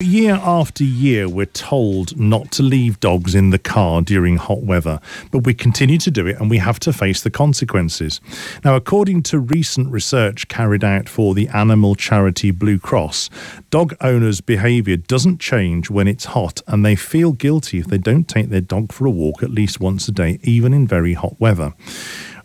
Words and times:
Year 0.00 0.34
after 0.34 0.84
year, 0.84 1.26
we're 1.26 1.46
told 1.46 2.20
not 2.20 2.50
to 2.52 2.62
leave 2.62 3.00
dogs 3.00 3.34
in 3.34 3.48
the 3.48 3.58
car 3.58 4.02
during 4.02 4.36
hot 4.36 4.60
weather, 4.60 5.00
but 5.30 5.46
we 5.46 5.54
continue 5.54 5.96
to 5.96 6.10
do 6.10 6.26
it 6.26 6.38
and 6.38 6.50
we 6.50 6.58
have 6.58 6.78
to 6.80 6.92
face 6.92 7.22
the 7.22 7.30
consequences. 7.30 8.20
Now, 8.62 8.76
according 8.76 9.22
to 9.22 9.38
recent 9.38 9.90
research 9.90 10.48
carried 10.48 10.84
out 10.84 11.08
for 11.08 11.32
the 11.32 11.48
animal 11.48 11.94
charity 11.94 12.50
Blue 12.50 12.78
Cross, 12.78 13.30
dog 13.70 13.96
owners' 14.02 14.42
behaviour 14.42 14.98
doesn't 14.98 15.40
change 15.40 15.88
when 15.88 16.08
it's 16.08 16.26
hot 16.26 16.60
and 16.66 16.84
they 16.84 16.94
feel 16.94 17.32
guilty 17.32 17.78
if 17.78 17.86
they 17.86 17.96
don't 17.96 18.28
take 18.28 18.50
their 18.50 18.60
dog 18.60 18.92
for 18.92 19.06
a 19.06 19.10
walk 19.10 19.42
at 19.42 19.50
least 19.50 19.80
once 19.80 20.08
a 20.08 20.12
day, 20.12 20.38
even 20.42 20.74
in 20.74 20.86
very 20.86 21.14
hot 21.14 21.40
weather. 21.40 21.72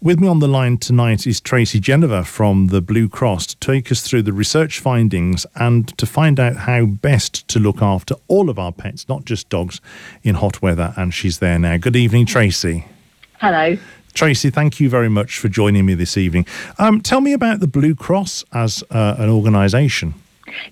With 0.04 0.20
me 0.20 0.28
on 0.28 0.40
the 0.40 0.48
line 0.48 0.80
tonight 0.80 1.28
is 1.28 1.40
Tracy 1.40 1.80
Genever 1.80 2.26
from 2.26 2.70
the 2.70 2.82
Blue 2.82 3.08
Cross 3.08 3.46
to 3.46 3.58
take 3.58 3.92
us 3.92 4.02
through 4.02 4.24
the 4.24 4.34
research 4.34 4.80
findings 4.80 5.46
and 5.54 5.96
to 6.00 6.08
find 6.08 6.40
out 6.40 6.56
how 6.56 6.88
best 6.88 7.48
to 7.50 7.60
look 7.60 7.84
after 7.84 8.16
all 8.28 8.50
of 8.50 8.58
our 8.58 8.72
pets, 8.72 9.08
not 9.08 9.26
just 9.26 9.48
dogs, 9.50 9.80
in 10.24 10.34
hot 10.34 10.60
weather. 10.60 10.96
And 10.98 11.14
she's 11.14 11.38
there 11.38 11.60
now. 11.60 11.78
Good 11.78 11.96
evening, 11.96 12.26
Tracy. 12.26 12.88
Hello. 13.40 13.78
Tracy, 14.16 14.50
thank 14.50 14.80
you 14.80 14.90
very 14.90 15.08
much 15.08 15.38
for 15.38 15.50
joining 15.50 15.86
me 15.86 15.94
this 15.94 16.18
evening. 16.18 16.48
Um, 16.80 17.02
tell 17.02 17.22
me 17.22 17.34
about 17.34 17.60
the 17.60 17.68
Blue 17.68 17.94
Cross 17.94 18.44
as 18.54 18.84
uh, 18.90 19.18
an 19.20 19.30
organisation. 19.30 20.16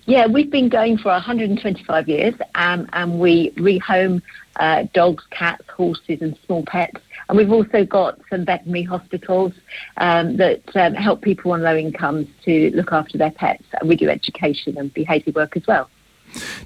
Yeah, 0.06 0.26
we've 0.26 0.50
been 0.50 0.68
going 0.68 0.98
for 0.98 1.12
125 1.12 2.08
years 2.08 2.34
um, 2.56 2.88
and 2.94 3.20
we 3.20 3.52
rehome 3.52 4.22
uh, 4.56 4.86
dogs, 4.92 5.24
cats, 5.30 5.62
horses, 5.68 6.20
and 6.20 6.36
small 6.44 6.64
pets 6.64 7.00
and 7.30 7.38
we've 7.38 7.52
also 7.52 7.84
got 7.84 8.18
some 8.28 8.44
veterinary 8.44 8.82
hospitals 8.82 9.52
um, 9.98 10.36
that 10.38 10.62
um, 10.74 10.94
help 10.94 11.22
people 11.22 11.52
on 11.52 11.62
low 11.62 11.76
incomes 11.76 12.26
to 12.44 12.72
look 12.74 12.92
after 12.92 13.16
their 13.18 13.30
pets. 13.30 13.62
And 13.78 13.88
we 13.88 13.94
do 13.94 14.10
education 14.10 14.76
and 14.76 14.92
behaviour 14.92 15.32
work 15.32 15.56
as 15.56 15.64
well. 15.64 15.88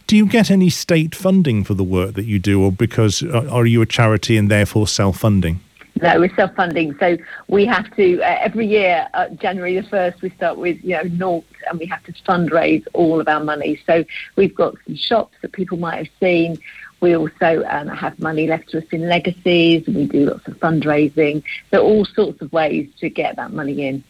Do 0.06 0.16
you 0.16 0.26
get 0.26 0.50
any 0.50 0.70
state 0.70 1.14
funding 1.14 1.64
for 1.64 1.74
the 1.74 1.84
work 1.84 2.14
that 2.14 2.24
you 2.24 2.38
do, 2.38 2.64
or 2.64 2.72
because 2.72 3.22
uh, 3.22 3.46
are 3.50 3.66
you 3.66 3.82
a 3.82 3.86
charity 3.86 4.38
and 4.38 4.50
therefore 4.50 4.88
self 4.88 5.18
funding? 5.18 5.60
No, 6.00 6.18
we're 6.18 6.34
self 6.34 6.54
funding. 6.54 6.96
So 6.98 7.18
we 7.48 7.66
have 7.66 7.94
to, 7.96 8.20
uh, 8.22 8.36
every 8.40 8.66
year, 8.66 9.06
uh, 9.12 9.28
January 9.28 9.78
the 9.78 9.86
1st, 9.86 10.22
we 10.22 10.30
start 10.30 10.56
with, 10.56 10.82
you 10.82 10.96
know, 10.96 11.02
naught 11.02 11.44
and 11.68 11.78
we 11.78 11.86
have 11.86 12.02
to 12.04 12.12
fundraise 12.26 12.84
all 12.94 13.20
of 13.20 13.28
our 13.28 13.44
money. 13.44 13.78
So 13.86 14.04
we've 14.36 14.54
got 14.54 14.74
some 14.86 14.96
shops 14.96 15.36
that 15.42 15.52
people 15.52 15.78
might 15.78 15.96
have 15.96 16.14
seen. 16.20 16.58
We 17.04 17.14
also 17.14 17.62
um, 17.68 17.88
have 17.88 18.18
money 18.18 18.46
left 18.46 18.70
to 18.70 18.78
us 18.78 18.84
in 18.90 19.10
legacies. 19.10 19.86
We 19.86 20.06
do 20.06 20.30
lots 20.30 20.48
of 20.48 20.54
fundraising. 20.54 21.42
So 21.70 21.82
all 21.82 22.06
sorts 22.06 22.40
of 22.40 22.50
ways 22.50 22.88
to 23.00 23.10
get 23.10 23.36
that 23.36 23.52
money 23.52 23.86
in. 23.86 24.02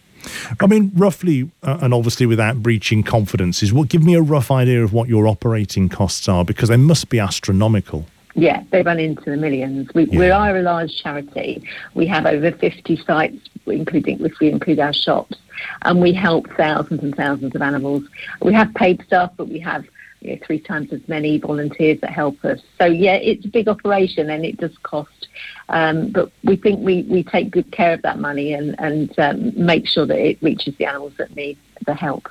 I 0.60 0.68
mean, 0.68 0.92
roughly, 0.94 1.50
uh, 1.64 1.78
and 1.82 1.92
obviously 1.92 2.24
without 2.26 2.62
breaching 2.62 3.02
confidences, 3.02 3.72
well, 3.72 3.82
give 3.82 4.04
me 4.04 4.14
a 4.14 4.22
rough 4.22 4.52
idea 4.52 4.84
of 4.84 4.92
what 4.92 5.08
your 5.08 5.26
operating 5.26 5.88
costs 5.88 6.28
are 6.28 6.44
because 6.44 6.68
they 6.68 6.76
must 6.76 7.08
be 7.08 7.18
astronomical. 7.18 8.06
Yeah, 8.36 8.62
they 8.70 8.82
run 8.82 9.00
into 9.00 9.28
the 9.28 9.36
millions. 9.36 9.92
We, 9.92 10.04
yeah. 10.04 10.18
we 10.20 10.30
are 10.30 10.56
a 10.56 10.62
large 10.62 10.96
charity. 11.02 11.68
We 11.94 12.06
have 12.06 12.26
over 12.26 12.52
50 12.52 12.96
sites, 13.04 13.48
including 13.66 14.24
if 14.24 14.38
we 14.38 14.50
include 14.50 14.78
our 14.78 14.92
shops, 14.92 15.36
and 15.82 16.00
we 16.00 16.12
help 16.12 16.46
thousands 16.56 17.02
and 17.02 17.16
thousands 17.16 17.56
of 17.56 17.62
animals. 17.62 18.04
We 18.40 18.52
have 18.54 18.72
paid 18.74 19.02
staff, 19.04 19.32
but 19.36 19.48
we 19.48 19.58
have 19.58 19.84
you 20.24 20.32
know, 20.32 20.40
three 20.44 20.58
times 20.58 20.92
as 20.92 21.06
many 21.06 21.38
volunteers 21.38 22.00
that 22.00 22.10
help 22.10 22.44
us. 22.44 22.60
So 22.78 22.86
yeah, 22.86 23.14
it's 23.14 23.44
a 23.44 23.48
big 23.48 23.68
operation 23.68 24.30
and 24.30 24.44
it 24.44 24.56
does 24.56 24.76
cost, 24.82 25.28
um, 25.68 26.10
but 26.10 26.32
we 26.42 26.56
think 26.56 26.80
we, 26.80 27.02
we 27.02 27.22
take 27.22 27.50
good 27.50 27.70
care 27.70 27.92
of 27.92 28.02
that 28.02 28.18
money 28.18 28.52
and 28.54 28.74
and 28.80 29.16
um, 29.18 29.52
make 29.54 29.86
sure 29.86 30.06
that 30.06 30.18
it 30.18 30.42
reaches 30.42 30.74
the 30.76 30.86
animals 30.86 31.12
that 31.18 31.36
need 31.36 31.58
the 31.86 31.94
help. 31.94 32.28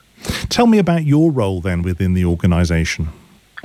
Tell 0.49 0.67
me 0.67 0.79
about 0.79 1.03
your 1.03 1.31
role 1.31 1.61
then 1.61 1.83
within 1.83 2.13
the 2.13 2.25
organisation. 2.25 3.09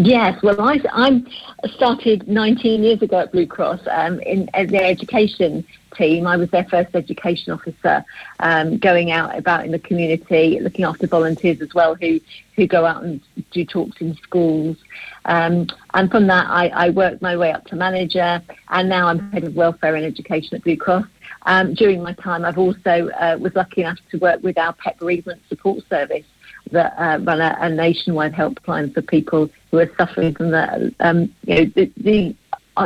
Yes, 0.00 0.40
well, 0.44 0.60
I, 0.60 0.80
I 0.92 1.68
started 1.70 2.28
19 2.28 2.84
years 2.84 3.02
ago 3.02 3.18
at 3.18 3.32
Blue 3.32 3.48
Cross 3.48 3.80
um, 3.90 4.20
in 4.20 4.48
their 4.54 4.84
education 4.84 5.66
team. 5.96 6.24
I 6.24 6.36
was 6.36 6.48
their 6.50 6.66
first 6.66 6.94
education 6.94 7.52
officer, 7.52 8.04
um, 8.38 8.78
going 8.78 9.10
out 9.10 9.36
about 9.36 9.64
in 9.64 9.72
the 9.72 9.78
community, 9.80 10.60
looking 10.60 10.84
after 10.84 11.08
volunteers 11.08 11.60
as 11.60 11.74
well, 11.74 11.96
who 11.96 12.20
who 12.54 12.68
go 12.68 12.86
out 12.86 13.02
and 13.02 13.20
do 13.50 13.64
talks 13.64 14.00
in 14.00 14.14
schools. 14.14 14.76
Um, 15.24 15.66
and 15.94 16.08
from 16.12 16.28
that, 16.28 16.46
I, 16.48 16.68
I, 16.68 16.90
worked 16.90 17.20
my 17.20 17.36
way 17.36 17.50
up 17.50 17.66
to 17.66 17.76
manager, 17.76 18.40
and 18.68 18.88
now 18.88 19.08
I'm 19.08 19.32
head 19.32 19.42
of 19.42 19.56
welfare 19.56 19.96
and 19.96 20.04
education 20.04 20.56
at 20.56 20.62
Blue 20.62 20.76
Cross. 20.76 21.06
Um, 21.42 21.74
during 21.74 22.04
my 22.04 22.12
time, 22.12 22.44
I've 22.44 22.58
also 22.58 23.08
uh, 23.20 23.36
was 23.40 23.52
lucky 23.56 23.80
enough 23.80 23.98
to 24.12 24.18
work 24.18 24.44
with 24.44 24.58
our 24.58 24.74
pet 24.74 24.96
bereavement 24.98 25.42
support 25.48 25.82
service 25.88 26.24
that 26.72 26.94
uh, 26.98 27.18
run 27.22 27.40
a, 27.40 27.56
a, 27.60 27.68
nationwide 27.68 28.32
helpline 28.32 28.92
for 28.92 29.02
people 29.02 29.50
who 29.70 29.78
are 29.78 29.90
suffering 29.96 30.34
from 30.34 30.50
the, 30.50 30.94
um, 31.00 31.34
you 31.44 31.54
know, 31.54 31.64
the, 31.74 31.92
the 31.96 32.36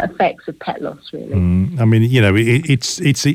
effects 0.00 0.48
of 0.48 0.58
pet 0.58 0.80
loss 0.80 1.12
really. 1.12 1.34
Mm, 1.34 1.80
i 1.80 1.84
mean 1.84 2.02
you 2.02 2.20
know 2.20 2.34
it, 2.34 2.68
it's 2.68 3.00
it's 3.00 3.26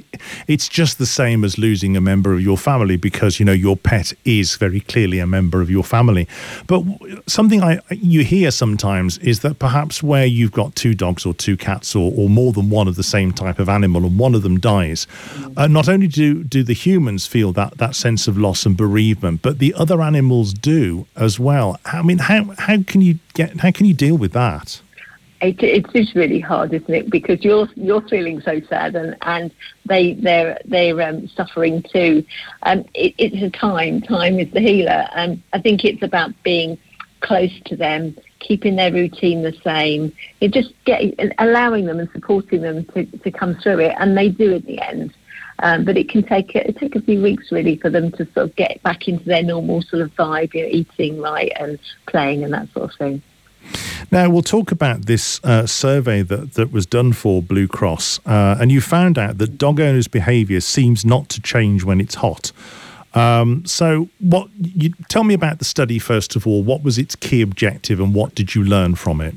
it's 0.48 0.68
just 0.68 0.98
the 0.98 1.06
same 1.06 1.44
as 1.44 1.58
losing 1.58 1.96
a 1.96 2.02
member 2.02 2.34
of 2.34 2.42
your 2.42 2.58
family 2.58 2.98
because 2.98 3.40
you 3.40 3.46
know 3.46 3.52
your 3.52 3.78
pet 3.78 4.14
is 4.26 4.56
very 4.56 4.80
clearly 4.82 5.20
a 5.20 5.28
member 5.28 5.62
of 5.62 5.70
your 5.70 5.84
family. 5.84 6.28
But 6.68 6.84
something 7.28 7.62
i 7.64 7.80
you 7.90 8.24
hear 8.24 8.52
sometimes 8.52 9.18
is 9.20 9.42
that 9.42 9.60
perhaps 9.60 10.04
where 10.04 10.26
you've 10.26 10.52
got 10.52 10.76
two 10.76 10.94
dogs 10.94 11.26
or 11.26 11.34
two 11.34 11.58
cats 11.58 11.96
or, 11.96 12.12
or 12.16 12.30
more 12.30 12.54
than 12.54 12.70
one 12.70 12.88
of 12.88 12.96
the 12.96 13.04
same 13.04 13.32
type 13.32 13.60
of 13.60 13.70
animal 13.70 14.06
and 14.06 14.18
one 14.20 14.36
of 14.36 14.44
them 14.44 14.60
dies 14.60 15.08
mm. 15.34 15.54
uh, 15.58 15.68
not 15.68 15.88
only 15.90 16.08
do 16.08 16.44
do 16.44 16.64
the 16.64 16.74
humans 16.74 17.26
feel 17.26 17.52
that 17.54 17.78
that 17.78 17.96
sense 17.96 18.28
of 18.28 18.38
loss 18.38 18.66
and 18.66 18.78
bereavement 18.78 19.42
but 19.42 19.60
the 19.60 19.74
other 19.74 20.02
animals 20.02 20.54
do 20.54 21.08
as 21.16 21.40
well. 21.40 21.80
I 21.86 22.02
mean 22.02 22.20
how 22.20 22.54
how 22.58 22.82
can 22.84 23.02
you 23.02 23.20
get 23.34 23.60
how 23.60 23.72
can 23.72 23.86
you 23.86 23.94
deal 23.94 24.18
with 24.18 24.34
that 24.34 24.82
it, 25.42 25.62
it 25.62 25.86
is 25.94 26.16
really 26.16 26.40
hard, 26.40 26.74
isn't 26.74 26.94
it? 26.94 27.10
Because 27.10 27.44
you're 27.44 27.68
you're 27.76 28.02
feeling 28.08 28.42
so 28.42 28.60
sad, 28.70 28.96
and, 28.96 29.16
and 29.22 29.52
they 29.86 30.14
they're 30.14 30.60
they're 30.66 31.02
um, 31.02 31.28
suffering 31.28 31.84
too. 31.84 32.24
Um, 32.64 32.86
it, 32.94 33.14
it's 33.18 33.44
a 33.44 33.58
time. 33.58 34.02
Time 34.02 34.40
is 34.40 34.52
the 34.52 34.62
healer, 34.62 35.08
and 35.16 35.42
I 35.54 35.62
think 35.62 35.86
it's 35.86 36.04
about 36.04 36.32
being 36.44 36.78
close 37.22 37.52
to 37.66 37.76
them, 37.76 38.16
keeping 38.40 38.76
their 38.76 38.92
routine 38.92 39.44
the 39.44 39.54
same. 39.64 40.14
It 40.42 40.54
just 40.54 40.74
get 40.86 41.02
allowing 41.40 41.86
them 41.86 42.00
and 42.00 42.10
supporting 42.12 42.62
them 42.62 42.86
to, 42.94 43.06
to 43.06 43.32
come 43.32 43.56
through 43.56 43.80
it, 43.80 43.96
and 44.00 44.18
they 44.18 44.30
do 44.30 44.54
in 44.54 44.66
the 44.66 44.80
end. 44.80 45.14
Um, 45.60 45.86
but 45.86 45.98
it 45.98 46.10
can 46.10 46.22
take 46.24 46.56
it 46.56 46.78
take 46.78 46.96
a 46.96 47.02
few 47.02 47.22
weeks 47.22 47.52
really 47.52 47.78
for 47.78 47.90
them 47.90 48.12
to 48.12 48.26
sort 48.34 48.50
of 48.50 48.56
get 48.56 48.82
back 48.84 49.08
into 49.08 49.26
their 49.26 49.42
normal 49.42 49.82
sort 49.82 50.04
of 50.04 50.12
vibe, 50.12 50.54
you 50.54 50.64
know, 50.64 50.70
eating 50.70 51.20
right 51.20 51.52
and 51.60 51.80
playing 52.08 52.44
and 52.44 52.54
that 52.54 52.72
sort 52.74 52.92
of 52.92 52.98
thing. 52.98 53.22
Now, 54.12 54.30
we'll 54.30 54.42
talk 54.42 54.72
about 54.72 55.06
this 55.06 55.42
uh, 55.44 55.66
survey 55.66 56.22
that, 56.22 56.54
that 56.54 56.72
was 56.72 56.86
done 56.86 57.14
for 57.14 57.42
Blue 57.42 57.68
Cross, 57.68 58.20
uh, 58.26 58.58
and 58.60 58.72
you 58.72 58.82
found 58.82 59.18
out 59.18 59.38
that 59.38 59.58
dog 59.58 59.80
owners' 59.80 60.08
behaviour 60.08 60.62
seems 60.62 61.04
not 61.06 61.30
to 61.30 61.42
change 61.42 61.84
when 61.84 62.00
it's 62.00 62.16
hot. 62.16 62.52
Um, 63.14 63.66
so, 63.66 64.10
what 64.20 64.50
you 64.60 64.94
tell 65.10 65.24
me 65.24 65.34
about 65.34 65.60
the 65.60 65.66
study 65.66 65.98
first 66.00 66.36
of 66.36 66.46
all? 66.46 66.64
What 66.64 66.84
was 66.84 66.98
its 66.98 67.16
key 67.16 67.42
objective, 67.42 68.00
and 68.00 68.14
what 68.14 68.36
did 68.36 68.56
you 68.56 68.64
learn 68.64 68.96
from 68.96 69.22
it? 69.22 69.36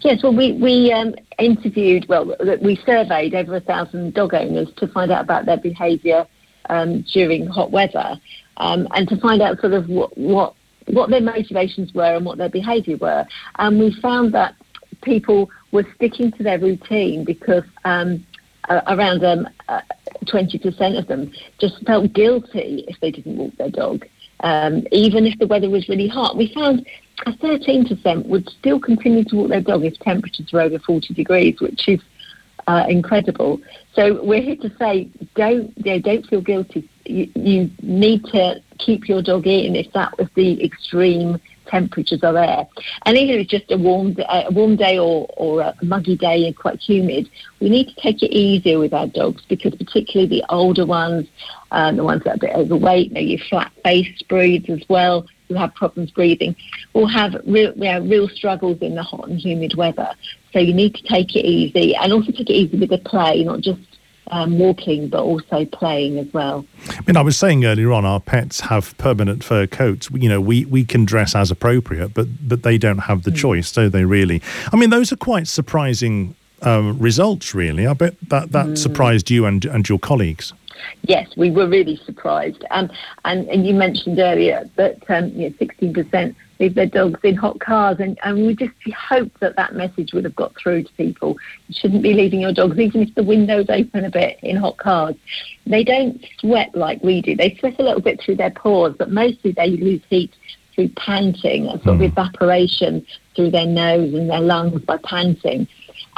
Yes, 0.00 0.22
well, 0.22 0.34
we 0.34 0.52
we 0.52 0.92
um, 0.92 1.14
interviewed, 1.38 2.06
well, 2.08 2.34
we 2.60 2.76
surveyed 2.84 3.34
over 3.34 3.56
a 3.56 3.60
thousand 3.60 4.14
dog 4.14 4.34
owners 4.34 4.68
to 4.76 4.88
find 4.88 5.10
out 5.10 5.22
about 5.22 5.46
their 5.46 5.56
behaviour 5.56 6.26
um, 6.68 7.02
during 7.12 7.46
hot 7.46 7.70
weather, 7.70 8.20
um, 8.56 8.88
and 8.92 9.08
to 9.08 9.16
find 9.16 9.40
out 9.40 9.60
sort 9.60 9.72
of 9.72 9.88
what, 9.88 10.16
what 10.18 10.54
what 10.86 11.10
their 11.10 11.20
motivations 11.20 11.92
were 11.94 12.16
and 12.16 12.24
what 12.24 12.38
their 12.38 12.48
behaviour 12.48 12.96
were. 12.96 13.26
And 13.58 13.78
we 13.78 13.94
found 14.00 14.32
that 14.34 14.54
people 15.02 15.50
were 15.72 15.86
sticking 15.96 16.32
to 16.32 16.42
their 16.42 16.58
routine 16.58 17.24
because 17.24 17.64
um, 17.84 18.24
uh, 18.68 18.80
around 18.88 19.24
um, 19.24 19.48
uh, 19.68 19.80
20% 20.26 20.98
of 20.98 21.06
them 21.08 21.32
just 21.58 21.84
felt 21.86 22.12
guilty 22.12 22.84
if 22.88 22.98
they 23.00 23.10
didn't 23.10 23.36
walk 23.36 23.54
their 23.56 23.70
dog, 23.70 24.06
um, 24.40 24.86
even 24.92 25.26
if 25.26 25.38
the 25.38 25.46
weather 25.46 25.68
was 25.68 25.88
really 25.88 26.08
hot. 26.08 26.36
We 26.36 26.52
found 26.54 26.86
a 27.26 27.32
13% 27.32 28.26
would 28.26 28.48
still 28.48 28.80
continue 28.80 29.24
to 29.24 29.36
walk 29.36 29.48
their 29.48 29.60
dog 29.60 29.84
if 29.84 29.98
temperatures 29.98 30.52
were 30.52 30.62
over 30.62 30.78
40 30.78 31.14
degrees, 31.14 31.60
which 31.60 31.88
is 31.88 32.00
uh, 32.66 32.84
incredible. 32.88 33.60
So 33.94 34.22
we're 34.22 34.42
here 34.42 34.56
to 34.56 34.72
say, 34.78 35.08
don't 35.34 35.72
you 35.78 35.92
know, 35.92 35.98
don't 36.00 36.26
feel 36.26 36.40
guilty. 36.40 36.88
You, 37.04 37.30
you 37.34 37.70
need 37.82 38.24
to 38.26 38.62
keep 38.84 39.08
your 39.08 39.22
dog 39.22 39.46
in 39.46 39.76
if 39.76 39.92
that 39.92 40.16
was 40.18 40.28
the 40.34 40.62
extreme 40.64 41.40
temperatures 41.66 42.22
are 42.22 42.32
there. 42.32 42.66
And 43.06 43.16
even 43.16 43.36
if 43.36 43.40
it's 43.42 43.50
just 43.50 43.70
a 43.70 43.78
warm, 43.78 44.16
a 44.28 44.50
warm 44.50 44.76
day 44.76 44.98
or, 44.98 45.26
or 45.36 45.60
a 45.60 45.74
muggy 45.82 46.16
day 46.16 46.46
and 46.46 46.56
quite 46.56 46.80
humid, 46.80 47.28
we 47.60 47.70
need 47.70 47.88
to 47.88 47.94
take 48.00 48.22
it 48.22 48.32
easier 48.32 48.78
with 48.78 48.92
our 48.92 49.06
dogs 49.06 49.42
because 49.48 49.74
particularly 49.74 50.28
the 50.28 50.44
older 50.48 50.86
ones, 50.86 51.28
um, 51.70 51.96
the 51.96 52.04
ones 52.04 52.22
that 52.24 52.32
are 52.32 52.34
a 52.34 52.38
bit 52.38 52.56
overweight, 52.56 53.08
you 53.08 53.14
know, 53.14 53.20
your 53.20 53.38
flat-faced 53.48 54.28
breeds 54.28 54.68
as 54.68 54.82
well, 54.88 55.26
who 55.48 55.54
have 55.54 55.74
problems 55.74 56.10
breathing 56.10 56.56
will 56.94 57.06
have 57.06 57.34
real, 57.46 57.72
you 57.74 57.84
know, 57.84 58.00
real 58.00 58.28
struggles 58.28 58.78
in 58.80 58.94
the 58.94 59.02
hot 59.02 59.28
and 59.28 59.38
humid 59.38 59.74
weather. 59.76 60.10
So 60.52 60.58
you 60.58 60.74
need 60.74 60.94
to 60.94 61.02
take 61.02 61.36
it 61.36 61.44
easy 61.44 61.94
and 61.94 62.12
also 62.12 62.32
take 62.32 62.50
it 62.50 62.54
easy 62.54 62.78
with 62.78 62.90
the 62.90 62.98
play, 62.98 63.44
not 63.44 63.60
just 63.60 63.80
um, 64.30 64.58
walking, 64.58 65.08
but 65.08 65.22
also 65.22 65.64
playing 65.66 66.18
as 66.18 66.32
well. 66.32 66.64
I 66.88 67.00
mean, 67.06 67.16
I 67.16 67.22
was 67.22 67.36
saying 67.36 67.64
earlier 67.64 67.92
on, 67.92 68.04
our 68.04 68.20
pets 68.20 68.60
have 68.60 68.96
permanent 68.98 69.44
fur 69.44 69.66
coats. 69.66 70.08
You 70.12 70.28
know, 70.28 70.40
we, 70.40 70.64
we 70.66 70.84
can 70.84 71.04
dress 71.04 71.34
as 71.34 71.50
appropriate, 71.50 72.14
but 72.14 72.28
but 72.48 72.62
they 72.62 72.78
don't 72.78 72.98
have 72.98 73.24
the 73.24 73.30
mm. 73.30 73.36
choice, 73.36 73.72
do 73.72 73.88
they? 73.88 74.04
Really? 74.04 74.42
I 74.72 74.76
mean, 74.76 74.90
those 74.90 75.12
are 75.12 75.16
quite 75.16 75.48
surprising 75.48 76.34
um, 76.62 76.98
results. 76.98 77.54
Really, 77.54 77.86
I 77.86 77.94
bet 77.94 78.14
that 78.28 78.52
that 78.52 78.66
mm. 78.66 78.78
surprised 78.78 79.30
you 79.30 79.46
and 79.46 79.64
and 79.64 79.88
your 79.88 79.98
colleagues. 79.98 80.52
Yes, 81.02 81.28
we 81.36 81.50
were 81.50 81.68
really 81.68 82.00
surprised. 82.04 82.64
Um, 82.70 82.90
and, 83.24 83.48
and 83.48 83.66
you 83.66 83.74
mentioned 83.74 84.18
earlier 84.18 84.68
that 84.76 84.98
um, 85.08 85.28
you 85.28 85.50
know, 85.50 85.56
16% 85.56 86.34
leave 86.62 86.74
their 86.74 86.86
dogs 86.86 87.20
in 87.22 87.34
hot 87.34 87.58
cars, 87.60 87.98
and, 87.98 88.18
and 88.22 88.46
we 88.46 88.54
just 88.54 88.72
hope 88.96 89.30
that 89.40 89.56
that 89.56 89.74
message 89.74 90.12
would 90.12 90.24
have 90.24 90.36
got 90.36 90.54
through 90.56 90.84
to 90.84 90.92
people. 90.94 91.36
You 91.68 91.74
shouldn't 91.74 92.02
be 92.02 92.14
leaving 92.14 92.40
your 92.40 92.52
dogs, 92.52 92.78
even 92.78 93.02
if 93.02 93.14
the 93.14 93.22
windows 93.22 93.66
open 93.68 94.04
a 94.04 94.10
bit, 94.10 94.38
in 94.42 94.56
hot 94.56 94.78
cars. 94.78 95.16
They 95.66 95.84
don't 95.84 96.24
sweat 96.38 96.74
like 96.74 97.02
we 97.02 97.20
do. 97.20 97.36
They 97.36 97.56
sweat 97.56 97.78
a 97.78 97.82
little 97.82 98.00
bit 98.00 98.20
through 98.20 98.36
their 98.36 98.50
pores, 98.50 98.94
but 98.96 99.10
mostly 99.10 99.52
they 99.52 99.70
lose 99.70 100.02
heat 100.08 100.34
through 100.74 100.88
panting, 100.90 101.66
a 101.66 101.82
sort 101.82 101.96
of 101.96 102.02
evaporation 102.02 103.04
through 103.36 103.50
their 103.50 103.66
nose 103.66 104.14
and 104.14 104.30
their 104.30 104.40
lungs 104.40 104.80
by 104.82 104.98
panting 105.04 105.68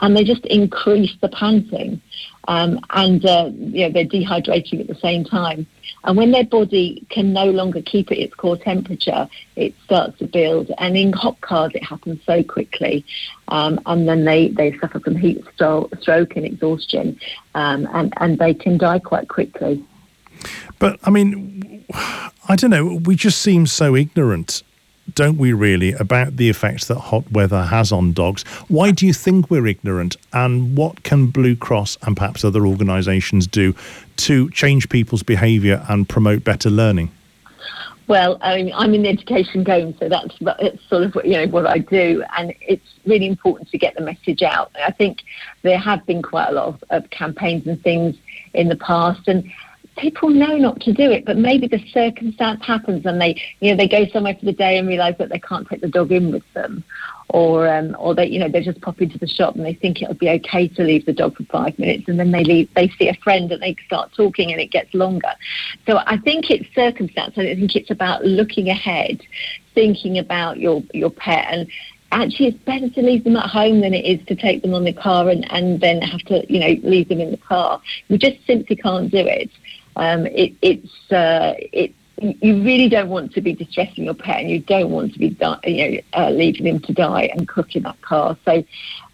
and 0.01 0.17
they 0.17 0.25
just 0.25 0.45
increase 0.47 1.15
the 1.21 1.29
panting, 1.29 2.01
um, 2.49 2.81
and 2.91 3.25
uh, 3.25 3.51
you 3.55 3.87
know, 3.87 3.93
they're 3.93 4.05
dehydrating 4.05 4.81
at 4.81 4.87
the 4.87 4.95
same 4.97 5.25
time. 5.25 5.67
And 6.05 6.17
when 6.17 6.31
their 6.31 6.45
body 6.45 7.07
can 7.09 7.33
no 7.33 7.47
longer 7.51 7.83
keep 7.83 8.13
at 8.13 8.19
its 8.19 8.35
core 8.35 8.57
temperature, 8.57 9.29
it 9.57 9.75
starts 9.85 10.19
to 10.19 10.27
build. 10.27 10.71
And 10.79 10.97
in 10.97 11.13
hot 11.13 11.41
cars, 11.41 11.73
it 11.75 11.83
happens 11.83 12.21
so 12.25 12.43
quickly, 12.43 13.05
um, 13.49 13.81
and 13.87 14.07
then 14.07 14.25
they, 14.25 14.49
they 14.49 14.79
suffer 14.79 15.01
from 15.01 15.17
heat 15.17 15.45
stroke 15.55 16.37
and 16.37 16.45
exhaustion, 16.45 17.19
um, 17.55 17.89
and 17.93 18.13
and 18.19 18.39
they 18.39 18.55
can 18.55 18.79
die 18.79 18.99
quite 18.99 19.29
quickly. 19.29 19.83
But 20.79 21.01
I 21.05 21.11
mean, 21.11 21.85
I 22.49 22.57
don't 22.57 22.71
know. 22.71 23.01
We 23.05 23.17
just 23.17 23.41
seem 23.41 23.67
so 23.67 23.97
ignorant 23.97 24.63
don't 25.13 25.37
we 25.37 25.53
really, 25.53 25.93
about 25.93 26.37
the 26.37 26.49
effects 26.49 26.87
that 26.87 26.99
hot 26.99 27.31
weather 27.31 27.63
has 27.63 27.93
on 27.93 28.13
dogs? 28.13 28.43
Why 28.69 28.91
do 28.91 29.07
you 29.07 29.13
think 29.13 29.51
we're 29.51 29.67
ignorant? 29.67 30.17
And 30.33 30.77
what 30.77 31.03
can 31.03 31.27
Blue 31.27 31.57
Cross 31.57 31.99
and 32.03 32.17
perhaps 32.17 32.45
other 32.45 32.67
organisations 32.67 33.47
do 33.47 33.75
to 34.17 34.51
change 34.51 34.89
people's 34.89 35.23
behaviour 35.23 35.85
and 35.89 36.09
promote 36.09 36.45
better 36.45 36.71
learning? 36.71 37.11
Well, 38.07 38.39
I 38.43 38.57
mean, 38.57 38.73
I'm 38.75 38.93
in 38.93 39.03
the 39.03 39.09
education 39.09 39.65
game, 39.65 39.97
so 39.99 40.11
that's, 40.11 40.37
that's 40.41 40.83
sort 40.89 41.05
of 41.05 41.15
what, 41.15 41.25
you 41.25 41.39
know 41.39 41.47
what 41.47 41.67
I 41.67 41.79
do, 41.79 42.23
and 42.37 42.53
it's 42.61 42.87
really 43.07 43.27
important 43.27 43.71
to 43.71 43.79
get 43.79 43.95
the 43.95 44.03
message 44.03 44.43
out. 44.43 44.71
I 44.85 44.91
think 44.91 45.23
there 45.63 45.79
have 45.79 46.05
been 46.05 46.21
quite 46.21 46.49
a 46.49 46.53
lot 46.53 46.67
of, 46.67 46.85
of 46.91 47.09
campaigns 47.11 47.67
and 47.67 47.83
things 47.83 48.15
in 48.53 48.69
the 48.69 48.77
past, 48.77 49.27
and 49.27 49.51
people 49.97 50.31
know 50.31 50.57
not 50.57 50.81
to 50.81 50.93
do 50.93 51.11
it, 51.11 51.25
but 51.25 51.37
maybe 51.37 51.67
the 51.67 51.85
circumstance 51.93 52.65
happens 52.65 53.07
and 53.07 53.21
they, 53.21 53.41
you 53.61 53.71
know, 53.71 53.77
they 53.77 53.89
go 53.89 54.07
somewhere 54.13 54.35
for 54.35 54.45
the 54.45 54.53
day 54.53 54.79
and 54.79 54.89
realise 54.89 55.17
that 55.19 55.29
they 55.29 55.39
can't 55.39 55.69
take 55.69 55.81
the 55.81 55.89
dog 55.89 56.13
in 56.13 56.33
with 56.33 56.45
them, 56.55 56.85
or 57.29 57.69
um, 57.69 57.97
or 57.99 58.15
they, 58.15 58.27
you 58.27 58.39
know, 58.39 58.49
they 58.49 58.63
just 58.63 58.81
pop 58.81 59.01
into 59.01 59.19
the 59.19 59.27
shop 59.27 59.55
and 59.55 59.65
they 59.65 59.75
think 59.75 60.03
it'll 60.03 60.15
be 60.15 60.31
okay 60.31 60.69
to 60.69 60.83
leave 60.83 61.07
the 61.07 61.13
dog 61.13 61.37
for 61.37 61.45
five 61.45 61.79
minutes, 61.79 62.09
and 62.09 62.19
then 62.19 62.31
they 62.31 62.45
leave, 62.45 62.69
they 62.75 62.89
see 62.89 63.09
a 63.09 63.15
friend 63.15 63.51
and 63.53 63.63
they 63.63 63.77
start 63.87 64.13
talking 64.17 64.53
and 64.53 64.61
it 64.61 64.71
gets 64.71 64.93
longer. 64.95 65.33
So 65.87 65.99
I 66.07 66.19
think 66.19 66.51
it's 66.51 66.73
circumstance. 66.75 67.35
I 67.37 67.55
think 67.55 67.77
it's 67.77 67.91
about 67.91 68.25
looking 68.25 68.69
ahead, 68.69 69.23
thinking 69.75 70.19
about 70.19 70.59
your 70.59 70.83
your 70.93 71.11
pet 71.11 71.47
and 71.51 71.69
actually 72.13 72.47
it's 72.47 72.59
better 72.59 72.89
to 72.89 73.03
leave 73.03 73.25
them 73.25 73.37
at 73.37 73.51
home 73.51 73.81
than 73.81 73.93
it 73.93 74.05
is 74.05 74.25
to 74.27 74.37
take 74.37 74.63
them 74.63 74.73
on 74.73 74.85
the 74.85 74.93
car 74.93 75.29
and, 75.29 75.51
and 75.53 75.81
then 75.81 76.01
have 76.01 76.21
to, 76.21 76.45
you 76.53 76.61
know, 76.61 76.89
leave 76.89 77.09
them 77.09 77.21
in 77.21 77.33
the 77.33 77.37
car. 77.37 77.81
We 78.09 78.19
just 78.19 78.37
simply 78.47 78.77
can't 78.77 79.11
do 79.11 79.19
it. 79.19 79.51
Um, 79.97 80.27
it, 80.27 80.55
it's 80.63 81.13
uh, 81.13 81.55
it, 81.59 81.95
you 82.17 82.63
really 82.63 82.89
don't 82.89 83.09
want 83.09 83.33
to 83.35 83.41
be 83.41 83.53
distressing 83.53 84.05
your 84.05 84.15
pet, 84.15 84.41
and 84.41 84.51
you 84.51 84.61
don't 84.61 84.91
want 84.91 85.13
to 85.15 85.19
be 85.19 85.31
di- 85.31 85.61
you 85.65 85.91
know 85.91 86.01
uh, 86.15 86.31
leaving 86.31 86.67
him 86.67 86.81
to 86.81 86.93
die 86.93 87.31
and 87.35 87.49
cook 87.49 87.75
in 87.75 87.83
that 87.85 88.01
car. 88.03 88.37
So 88.45 88.65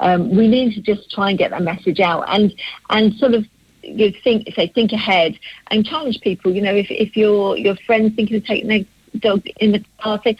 um, 0.00 0.36
we 0.36 0.48
need 0.48 0.74
to 0.74 0.80
just 0.80 1.10
try 1.10 1.30
and 1.30 1.38
get 1.38 1.50
that 1.50 1.62
message 1.62 2.00
out 2.00 2.24
and 2.28 2.54
and 2.90 3.14
sort 3.14 3.34
of 3.34 3.46
you 3.82 4.12
think 4.22 4.52
say 4.54 4.68
think 4.68 4.92
ahead 4.92 5.38
and 5.70 5.84
challenge 5.84 6.20
people. 6.20 6.52
You 6.52 6.62
know, 6.62 6.74
if 6.74 6.90
if 6.90 7.16
your 7.16 7.56
your 7.56 7.76
friends 7.86 8.14
thinking 8.14 8.36
of 8.36 8.44
taking 8.44 8.68
their 8.68 8.84
dog 9.18 9.46
in 9.60 9.72
the 9.72 9.84
car, 10.00 10.20
say, 10.22 10.36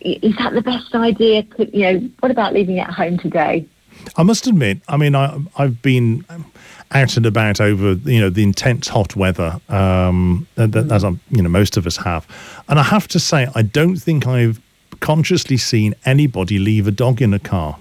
is 0.00 0.36
that 0.36 0.52
the 0.54 0.62
best 0.62 0.94
idea? 0.94 1.42
Could, 1.44 1.72
you 1.72 1.92
know, 1.92 2.10
what 2.20 2.30
about 2.30 2.52
leaving 2.52 2.78
it 2.78 2.88
at 2.88 2.94
home 2.94 3.18
today? 3.18 3.66
I 4.16 4.22
must 4.22 4.46
admit, 4.46 4.80
I 4.88 4.96
mean, 4.96 5.14
I, 5.14 5.38
I've 5.56 5.80
been 5.82 6.24
out 6.94 7.16
and 7.16 7.26
about 7.26 7.60
over 7.60 7.92
you 8.10 8.20
know 8.20 8.30
the 8.30 8.42
intense 8.42 8.88
hot 8.88 9.16
weather 9.16 9.60
um, 9.68 10.46
mm. 10.56 10.92
as 10.92 11.04
I'm, 11.04 11.20
you 11.30 11.42
know 11.42 11.48
most 11.48 11.76
of 11.76 11.86
us 11.86 11.96
have, 11.98 12.26
and 12.68 12.78
I 12.78 12.82
have 12.82 13.08
to 13.08 13.18
say 13.18 13.48
I 13.54 13.62
don't 13.62 13.96
think 13.96 14.26
I've 14.26 14.60
consciously 15.00 15.56
seen 15.56 15.94
anybody 16.04 16.58
leave 16.58 16.86
a 16.86 16.90
dog 16.90 17.20
in 17.22 17.34
a 17.34 17.38
car. 17.38 17.78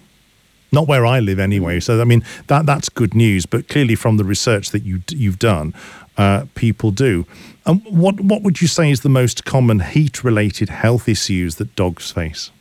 Not 0.74 0.88
where 0.88 1.06
I 1.06 1.20
live, 1.20 1.38
anyway. 1.38 1.82
So 1.82 2.00
I 2.00 2.06
mean 2.06 2.24
that 2.48 2.66
that's 2.66 2.88
good 2.90 3.14
news. 3.14 3.46
But 3.46 3.68
clearly, 3.68 3.96
from 3.96 4.18
the 4.18 4.24
research 4.24 4.72
that 4.72 4.84
you 4.84 5.02
you've 5.10 5.40
done, 5.40 5.74
uh, 6.18 6.46
people 6.56 6.92
do. 6.92 7.26
And 7.66 7.84
what 7.86 8.22
what 8.22 8.42
would 8.42 8.62
you 8.62 8.68
say 8.68 8.90
is 8.90 9.02
the 9.02 9.10
most 9.10 9.44
common 9.46 9.82
heat-related 9.82 10.70
health 10.70 11.10
issues 11.10 11.56
that 11.56 11.76
dogs 11.76 12.12
face? 12.12 12.52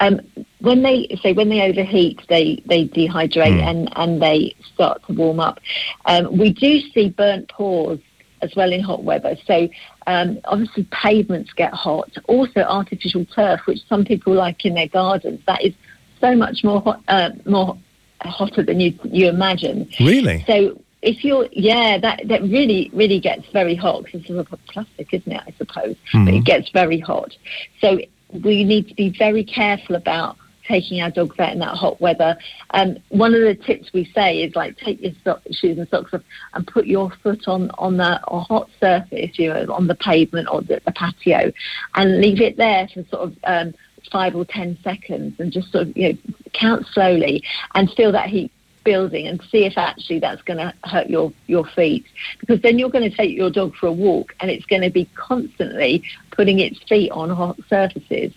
Um, 0.00 0.20
when 0.60 0.82
they 0.82 1.18
say 1.22 1.32
when 1.32 1.48
they 1.48 1.62
overheat, 1.62 2.20
they 2.28 2.62
they 2.66 2.88
dehydrate 2.88 3.60
mm. 3.60 3.62
and 3.62 3.92
and 3.96 4.22
they 4.22 4.54
start 4.74 5.04
to 5.06 5.12
warm 5.12 5.40
up. 5.40 5.60
Um, 6.04 6.36
we 6.36 6.52
do 6.52 6.80
see 6.92 7.10
burnt 7.10 7.48
paws 7.48 7.98
as 8.40 8.54
well 8.54 8.72
in 8.72 8.80
hot 8.80 9.02
weather. 9.02 9.36
So 9.46 9.68
um, 10.06 10.38
obviously 10.44 10.86
pavements 10.92 11.52
get 11.52 11.72
hot. 11.72 12.16
Also 12.28 12.60
artificial 12.60 13.24
turf, 13.26 13.60
which 13.66 13.80
some 13.88 14.04
people 14.04 14.34
like 14.34 14.64
in 14.64 14.74
their 14.74 14.88
gardens, 14.88 15.40
that 15.46 15.64
is 15.64 15.74
so 16.20 16.36
much 16.36 16.62
more 16.62 16.80
hot, 16.80 17.02
uh, 17.08 17.30
more 17.46 17.76
hotter 18.20 18.62
than 18.62 18.80
you 18.80 18.98
you 19.04 19.28
imagine. 19.28 19.88
Really? 20.00 20.44
So 20.46 20.80
if 21.02 21.24
you're 21.24 21.48
yeah 21.52 21.98
that 21.98 22.20
that 22.26 22.42
really 22.42 22.90
really 22.92 23.20
gets 23.20 23.46
very 23.52 23.76
hot 23.76 24.04
because 24.04 24.20
it's 24.20 24.28
sort 24.28 24.50
of 24.50 24.58
plastic 24.66 25.14
isn't 25.14 25.30
it 25.30 25.40
i 25.46 25.52
suppose 25.56 25.94
mm-hmm. 26.12 26.24
but 26.24 26.34
it 26.34 26.44
gets 26.44 26.70
very 26.70 26.98
hot 26.98 27.36
so 27.80 28.00
we 28.32 28.64
need 28.64 28.88
to 28.88 28.94
be 28.94 29.10
very 29.10 29.44
careful 29.44 29.96
about 29.96 30.36
taking 30.68 31.00
our 31.00 31.10
dogs 31.10 31.38
out 31.38 31.52
in 31.52 31.58
that 31.60 31.74
hot 31.74 32.00
weather. 32.00 32.36
Um, 32.70 32.98
one 33.08 33.34
of 33.34 33.40
the 33.40 33.54
tips 33.54 33.92
we 33.92 34.04
say 34.14 34.42
is 34.42 34.54
like 34.54 34.76
take 34.76 35.00
your 35.00 35.12
so- 35.24 35.40
shoes 35.50 35.78
and 35.78 35.88
socks 35.88 36.12
off 36.12 36.22
and 36.52 36.66
put 36.66 36.86
your 36.86 37.10
foot 37.22 37.48
on 37.48 37.70
on 37.78 37.96
the 37.96 38.20
a 38.28 38.40
hot 38.40 38.68
surface, 38.78 39.38
you 39.38 39.48
know, 39.48 39.72
on 39.72 39.86
the 39.86 39.94
pavement 39.94 40.48
or 40.52 40.60
the, 40.60 40.80
the 40.84 40.92
patio, 40.92 41.50
and 41.94 42.20
leave 42.20 42.40
it 42.40 42.56
there 42.58 42.86
for 42.92 43.02
sort 43.04 43.22
of 43.22 43.36
um, 43.44 43.74
five 44.12 44.36
or 44.36 44.44
ten 44.44 44.78
seconds, 44.84 45.40
and 45.40 45.50
just 45.50 45.72
sort 45.72 45.88
of 45.88 45.96
you 45.96 46.12
know 46.12 46.18
count 46.52 46.86
slowly 46.86 47.42
and 47.74 47.90
feel 47.92 48.12
that 48.12 48.28
heat 48.28 48.52
building 48.84 49.26
and 49.26 49.42
see 49.50 49.64
if 49.64 49.76
actually 49.76 50.18
that's 50.20 50.42
going 50.42 50.58
to 50.58 50.72
hurt 50.84 51.08
your, 51.08 51.32
your 51.46 51.64
feet. 51.64 52.06
Because 52.40 52.60
then 52.62 52.78
you're 52.78 52.90
going 52.90 53.08
to 53.08 53.16
take 53.16 53.36
your 53.36 53.50
dog 53.50 53.74
for 53.76 53.86
a 53.86 53.92
walk 53.92 54.34
and 54.40 54.50
it's 54.50 54.66
going 54.66 54.82
to 54.82 54.90
be 54.90 55.08
constantly 55.14 56.02
putting 56.30 56.58
its 56.60 56.78
feet 56.88 57.10
on 57.10 57.30
hot 57.30 57.58
surfaces. 57.68 58.32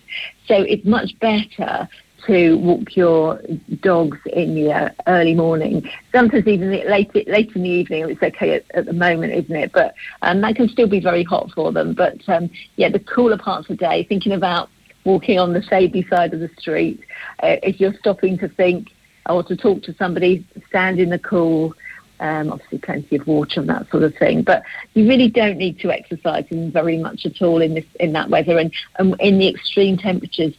So 0.46 0.56
it's 0.56 0.84
much 0.84 1.18
better 1.20 1.88
to 2.26 2.56
walk 2.56 2.96
your 2.96 3.40
dogs 3.80 4.18
in 4.32 4.54
the 4.54 4.94
early 5.06 5.34
morning. 5.34 5.88
Sometimes 6.12 6.46
even 6.46 6.70
late 6.70 7.14
late 7.26 7.50
in 7.54 7.62
the 7.62 7.68
evening. 7.68 8.08
It's 8.08 8.22
okay 8.22 8.56
at, 8.56 8.64
at 8.74 8.86
the 8.86 8.92
moment, 8.92 9.32
isn't 9.32 9.54
it? 9.54 9.72
But 9.72 9.94
um, 10.22 10.40
that 10.42 10.56
can 10.56 10.68
still 10.68 10.88
be 10.88 11.00
very 11.00 11.24
hot 11.24 11.50
for 11.54 11.72
them. 11.72 11.94
But 11.94 12.26
um, 12.28 12.50
yeah, 12.76 12.90
the 12.90 13.00
cooler 13.00 13.38
parts 13.38 13.68
of 13.68 13.78
the 13.78 13.84
day, 13.84 14.04
thinking 14.04 14.32
about 14.32 14.68
walking 15.04 15.38
on 15.38 15.52
the 15.52 15.62
shady 15.62 16.06
side 16.08 16.32
of 16.32 16.40
the 16.40 16.50
street, 16.58 17.00
uh, 17.42 17.56
if 17.62 17.80
you're 17.80 17.94
stopping 17.94 18.38
to 18.38 18.48
think 18.48 18.88
or 19.28 19.42
to 19.44 19.56
talk 19.56 19.82
to 19.84 19.94
somebody, 19.94 20.46
stand 20.68 20.98
in 20.98 21.10
the 21.10 21.18
cool. 21.18 21.74
Um, 22.20 22.52
obviously, 22.52 22.78
plenty 22.78 23.16
of 23.16 23.26
water 23.26 23.60
and 23.60 23.68
that 23.68 23.90
sort 23.90 24.04
of 24.04 24.14
thing. 24.14 24.42
But 24.42 24.62
you 24.94 25.08
really 25.08 25.28
don't 25.28 25.58
need 25.58 25.80
to 25.80 25.90
exercise 25.90 26.44
very 26.50 26.96
much 26.96 27.26
at 27.26 27.42
all 27.42 27.60
in 27.60 27.74
this 27.74 27.84
in 27.98 28.12
that 28.12 28.30
weather 28.30 28.58
and, 28.58 28.72
and 28.98 29.16
in 29.20 29.38
the 29.38 29.48
extreme 29.48 29.96
temperatures. 29.96 30.54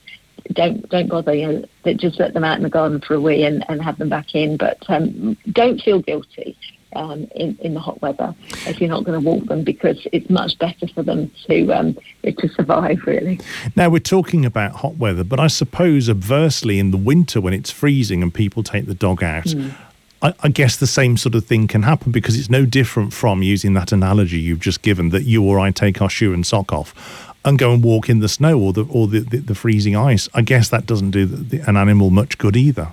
Don't 0.51 0.87
don't 0.89 1.07
bother. 1.07 1.33
You 1.33 1.65
know, 1.85 1.93
just 1.93 2.19
let 2.19 2.33
them 2.33 2.43
out 2.43 2.57
in 2.57 2.63
the 2.63 2.69
garden 2.69 2.99
for 2.99 3.13
a 3.13 3.21
wee 3.21 3.45
and, 3.45 3.63
and 3.69 3.81
have 3.81 3.97
them 3.97 4.09
back 4.09 4.35
in. 4.35 4.57
But 4.57 4.83
um, 4.89 5.37
don't 5.53 5.79
feel 5.79 6.01
guilty. 6.01 6.57
Um, 6.95 7.27
in, 7.35 7.57
in 7.61 7.73
the 7.73 7.79
hot 7.79 8.01
weather 8.01 8.35
if 8.67 8.79
you're 8.79 8.89
not 8.89 9.03
going 9.03 9.19
to 9.19 9.25
walk 9.27 9.45
them 9.45 9.63
because 9.63 10.05
it's 10.11 10.29
much 10.29 10.57
better 10.59 10.87
for 10.87 11.01
them 11.01 11.31
to 11.47 11.73
um, 11.73 11.97
to 12.23 12.47
survive 12.49 12.99
really. 13.05 13.39
Now 13.75 13.89
we're 13.89 13.99
talking 13.99 14.45
about 14.45 14.73
hot 14.73 14.97
weather, 14.97 15.23
but 15.23 15.39
I 15.39 15.47
suppose 15.47 16.09
adversely 16.09 16.79
in 16.79 16.91
the 16.91 16.97
winter 16.97 17.41
when 17.41 17.53
it's 17.53 17.71
freezing 17.71 18.21
and 18.21 18.33
people 18.33 18.63
take 18.63 18.85
the 18.85 18.93
dog 18.93 19.23
out. 19.23 19.45
Mm. 19.45 19.73
I, 20.21 20.33
I 20.41 20.49
guess 20.49 20.77
the 20.77 20.87
same 20.87 21.17
sort 21.17 21.35
of 21.35 21.45
thing 21.45 21.67
can 21.67 21.83
happen 21.83 22.11
because 22.11 22.37
it's 22.37 22.49
no 22.49 22.65
different 22.65 23.13
from 23.13 23.43
using 23.43 23.73
that 23.73 23.91
analogy 23.91 24.39
you've 24.39 24.59
just 24.59 24.81
given 24.81 25.09
that 25.09 25.23
you 25.23 25.43
or 25.43 25.59
I 25.59 25.71
take 25.71 26.01
our 26.01 26.09
shoe 26.09 26.33
and 26.33 26.45
sock 26.45 26.71
off 26.71 27.33
and 27.45 27.59
go 27.59 27.73
and 27.73 27.83
walk 27.83 28.09
in 28.09 28.19
the 28.19 28.29
snow 28.29 28.59
or 28.59 28.73
the 28.73 28.85
or 28.85 29.07
the, 29.07 29.19
the, 29.19 29.37
the 29.37 29.55
freezing 29.55 29.95
ice, 29.95 30.29
I 30.33 30.41
guess 30.41 30.69
that 30.69 30.85
doesn't 30.85 31.11
do 31.11 31.25
the, 31.25 31.59
an 31.67 31.75
animal 31.77 32.09
much 32.09 32.37
good 32.37 32.55
either. 32.55 32.91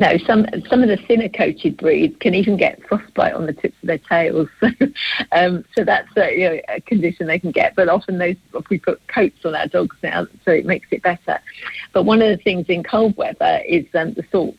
No, 0.00 0.16
some 0.18 0.46
some 0.70 0.84
of 0.84 0.88
the 0.88 0.96
thinner 0.96 1.28
coated 1.28 1.76
breeds 1.76 2.16
can 2.20 2.32
even 2.32 2.56
get 2.56 2.80
frostbite 2.86 3.34
on 3.34 3.46
the 3.46 3.52
tips 3.52 3.76
of 3.82 3.88
their 3.88 3.98
tails. 3.98 4.48
So, 4.60 4.68
um, 5.32 5.64
so 5.74 5.84
that's 5.84 6.08
a, 6.16 6.38
you 6.38 6.48
know, 6.48 6.60
a 6.68 6.80
condition 6.80 7.26
they 7.26 7.40
can 7.40 7.50
get. 7.50 7.74
But 7.74 7.88
often 7.88 8.18
those 8.18 8.36
we 8.70 8.78
put 8.78 9.06
coats 9.08 9.44
on 9.44 9.56
our 9.56 9.66
dogs 9.66 9.96
now, 10.02 10.26
so 10.44 10.52
it 10.52 10.66
makes 10.66 10.86
it 10.92 11.02
better. 11.02 11.40
But 11.92 12.04
one 12.04 12.22
of 12.22 12.28
the 12.28 12.42
things 12.42 12.66
in 12.68 12.84
cold 12.84 13.16
weather 13.16 13.60
is 13.66 13.86
um, 13.94 14.14
the 14.14 14.24
salt 14.30 14.56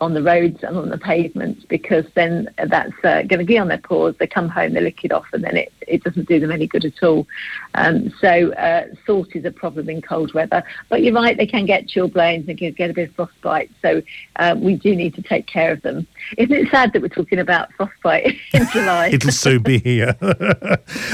on 0.00 0.14
the 0.14 0.22
roads 0.22 0.62
and 0.62 0.76
on 0.76 0.90
the 0.90 0.98
pavements 0.98 1.64
because 1.64 2.04
then 2.14 2.48
that's 2.66 2.92
uh, 3.04 3.22
going 3.22 3.38
to 3.38 3.44
be 3.44 3.58
on 3.58 3.68
their 3.68 3.78
paws. 3.78 4.14
They 4.18 4.26
come 4.26 4.48
home, 4.48 4.74
they 4.74 4.80
lick 4.80 5.04
it 5.04 5.12
off, 5.12 5.26
and 5.32 5.44
then 5.44 5.56
it, 5.56 5.72
it 5.86 6.04
doesn't 6.04 6.28
do 6.28 6.40
them 6.40 6.50
any 6.50 6.66
good 6.66 6.84
at 6.84 7.02
all. 7.02 7.26
Um, 7.74 8.12
so 8.20 8.52
uh, 8.52 8.86
salt 9.06 9.34
is 9.34 9.44
a 9.44 9.50
problem 9.50 9.88
in 9.88 10.02
cold 10.02 10.34
weather. 10.34 10.62
But 10.88 11.02
you're 11.02 11.14
right, 11.14 11.36
they 11.36 11.46
can 11.46 11.66
get 11.66 11.86
chilblains, 11.86 12.46
they 12.46 12.54
can 12.54 12.72
get 12.72 12.90
a 12.90 12.94
bit 12.94 13.10
of 13.10 13.14
frostbite. 13.14 13.70
So 13.82 14.02
uh, 14.36 14.56
we 14.58 14.76
do 14.76 14.94
need 14.94 15.14
to 15.14 15.22
take 15.22 15.46
care 15.46 15.72
of 15.72 15.82
them. 15.82 16.06
Isn't 16.36 16.54
it 16.54 16.70
sad 16.70 16.92
that 16.92 17.02
we're 17.02 17.08
talking 17.08 17.38
about 17.38 17.72
frostbite 17.74 18.36
in 18.52 18.66
July? 18.72 19.08
It'll 19.12 19.30
soon 19.30 19.62
be 19.62 19.78
here. 19.78 20.16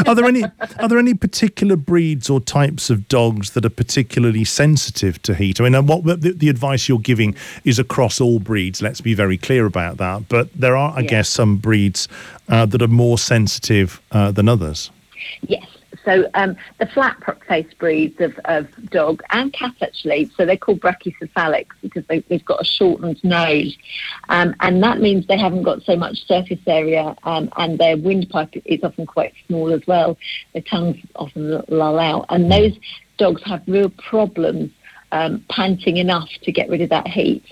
are 0.06 0.14
there 0.14 0.26
any 0.26 0.44
are 0.78 0.88
there 0.88 0.98
any 0.98 1.14
particular 1.14 1.76
breeds 1.76 2.28
or 2.28 2.40
types 2.40 2.90
of 2.90 3.08
dogs 3.08 3.50
that 3.50 3.64
are 3.64 3.70
particularly 3.70 4.44
sensitive 4.44 5.20
to 5.22 5.34
heat? 5.34 5.60
I 5.60 5.68
mean, 5.68 5.86
what 5.86 6.04
the, 6.04 6.32
the 6.32 6.48
advice 6.48 6.88
you're 6.88 6.98
giving 6.98 7.34
is 7.64 7.78
across 7.78 8.20
all 8.20 8.38
breeds. 8.38 8.73
Let's 8.82 9.00
be 9.00 9.14
very 9.14 9.38
clear 9.38 9.66
about 9.66 9.96
that. 9.98 10.28
But 10.28 10.52
there 10.54 10.76
are, 10.76 10.92
I 10.96 11.00
yeah. 11.00 11.08
guess, 11.08 11.28
some 11.28 11.56
breeds 11.56 12.08
uh, 12.48 12.66
that 12.66 12.82
are 12.82 12.88
more 12.88 13.18
sensitive 13.18 14.00
uh, 14.12 14.30
than 14.30 14.48
others. 14.48 14.90
Yes. 15.42 15.66
So 16.04 16.28
um, 16.34 16.56
the 16.78 16.86
flat 16.86 17.16
faced 17.48 17.78
breeds 17.78 18.20
of, 18.20 18.38
of, 18.44 18.68
dog 18.90 19.22
and 19.30 19.52
cat 19.52 19.72
actually, 19.80 20.30
so 20.36 20.44
they're 20.44 20.56
called 20.56 20.80
brachycephalics 20.80 21.70
because 21.80 22.04
they, 22.06 22.22
have 22.30 22.44
got 22.44 22.60
a 22.60 22.64
shortened 22.64 23.22
nose, 23.24 23.76
um, 24.28 24.54
and 24.60 24.82
that 24.82 25.00
means 25.00 25.26
they 25.26 25.38
haven't 25.38 25.62
got 25.62 25.82
so 25.82 25.96
much 25.96 26.26
surface 26.26 26.60
area, 26.66 27.16
um, 27.22 27.48
and 27.56 27.78
their 27.78 27.96
windpipe 27.96 28.54
is 28.66 28.84
often 28.84 29.06
quite 29.06 29.32
small 29.46 29.72
as 29.72 29.86
well. 29.86 30.18
Their 30.52 30.62
tongues 30.62 30.98
often 31.16 31.62
lull 31.68 31.98
out, 31.98 32.26
and 32.28 32.52
those 32.52 32.78
dogs 33.16 33.42
have 33.44 33.62
real 33.66 33.88
problems 33.88 34.70
um, 35.14 35.44
panting 35.48 35.96
enough 35.98 36.28
to 36.42 36.50
get 36.50 36.68
rid 36.68 36.80
of 36.80 36.90
that 36.90 37.06
heat. 37.06 37.44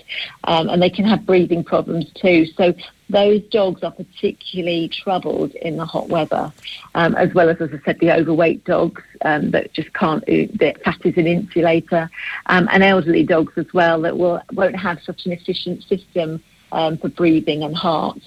Um, 0.43 0.67
and 0.69 0.81
they 0.81 0.89
can 0.89 1.05
have 1.05 1.25
breathing 1.25 1.63
problems 1.63 2.11
too. 2.13 2.45
So 2.57 2.73
those 3.09 3.41
dogs 3.43 3.83
are 3.83 3.91
particularly 3.91 4.89
troubled 4.89 5.51
in 5.55 5.77
the 5.77 5.85
hot 5.85 6.09
weather, 6.09 6.51
um, 6.93 7.15
as 7.15 7.33
well 7.33 7.49
as, 7.49 7.61
as 7.61 7.69
I 7.73 7.79
said, 7.85 7.99
the 7.99 8.11
overweight 8.11 8.65
dogs 8.65 9.01
um, 9.23 9.51
that 9.51 9.71
just 9.71 9.93
can't, 9.93 10.25
the 10.25 10.75
fat 10.83 10.99
is 11.05 11.15
an 11.15 11.25
insulator, 11.25 12.09
um, 12.47 12.67
and 12.69 12.83
elderly 12.83 13.23
dogs 13.23 13.53
as 13.55 13.73
well 13.73 14.01
that 14.01 14.17
will, 14.17 14.41
won't 14.51 14.75
have 14.75 15.01
such 15.01 15.25
an 15.25 15.31
efficient 15.31 15.83
system 15.83 16.43
um, 16.73 16.97
for 16.97 17.07
breathing 17.07 17.63
and 17.63 17.75
heart. 17.75 18.19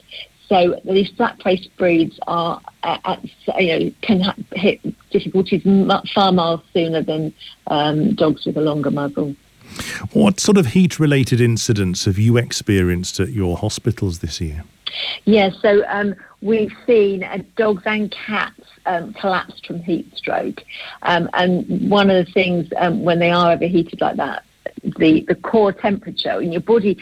So 0.48 0.80
these 0.84 1.10
flat-faced 1.10 1.76
breeds 1.76 2.20
are, 2.26 2.60
uh, 2.84 2.98
at, 3.04 3.24
you 3.58 3.78
know, 3.78 3.92
can 4.02 4.20
ha- 4.20 4.36
hit 4.52 4.80
difficulties 5.10 5.62
far 6.14 6.30
miles 6.32 6.60
sooner 6.72 7.02
than 7.02 7.34
um, 7.66 8.14
dogs 8.14 8.46
with 8.46 8.56
a 8.56 8.60
longer 8.60 8.90
muzzle. 8.90 9.34
What 10.12 10.38
sort 10.38 10.56
of 10.56 10.66
heat-related 10.66 11.40
incidents 11.40 12.04
have 12.04 12.18
you 12.18 12.36
experienced 12.36 13.18
at 13.18 13.30
your 13.30 13.56
hospitals 13.56 14.20
this 14.20 14.40
year? 14.40 14.62
Yeah, 15.24 15.50
so 15.60 15.84
um, 15.88 16.14
we've 16.40 16.72
seen 16.86 17.24
uh, 17.24 17.38
dogs 17.56 17.82
and 17.84 18.10
cats 18.12 18.60
um, 18.86 19.12
collapsed 19.14 19.66
from 19.66 19.82
heat 19.82 20.16
stroke, 20.16 20.62
um, 21.02 21.28
and 21.34 21.90
one 21.90 22.08
of 22.08 22.24
the 22.24 22.32
things 22.32 22.68
um, 22.78 23.02
when 23.02 23.18
they 23.18 23.30
are 23.30 23.52
overheated 23.52 24.00
like 24.00 24.16
that, 24.16 24.44
the, 24.84 25.24
the 25.26 25.34
core 25.34 25.72
temperature 25.72 26.40
in 26.40 26.52
your 26.52 26.60
body 26.60 26.96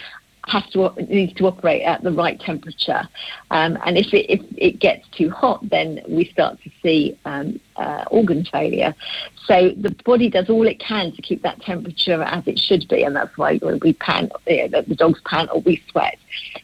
has 0.47 0.65
to 0.71 0.93
needs 1.09 1.33
to 1.35 1.47
operate 1.47 1.83
at 1.83 2.03
the 2.03 2.13
right 2.13 2.39
temperature. 2.41 3.09
Um, 3.51 3.79
and 3.85 3.97
if 3.97 4.13
it, 4.13 4.31
if 4.31 4.41
it 4.57 4.79
gets 4.79 5.07
too 5.09 5.31
hot, 5.31 5.69
then 5.69 6.01
we 6.09 6.27
start 6.27 6.61
to 6.63 6.71
see 6.83 7.19
um, 7.25 7.61
uh, 7.77 8.05
organ 8.11 8.45
failure. 8.45 8.95
So 9.47 9.71
the 9.77 9.95
body 10.05 10.31
does 10.31 10.49
all 10.49 10.67
it 10.67 10.81
can 10.81 11.13
to 11.13 11.23
keep 11.23 11.43
that 11.43 11.61
temperature 11.61 12.23
as 12.23 12.47
it 12.47 12.59
should 12.59 12.87
be, 12.89 13.03
and 13.03 13.15
that's 13.15 13.37
why 13.37 13.59
we 13.83 13.93
pant, 13.95 14.33
you 14.47 14.69
know, 14.69 14.83
the 14.83 14.95
dogs 14.95 15.21
pant 15.27 15.51
or 15.53 15.61
we 15.61 15.83
sweat. 15.91 16.19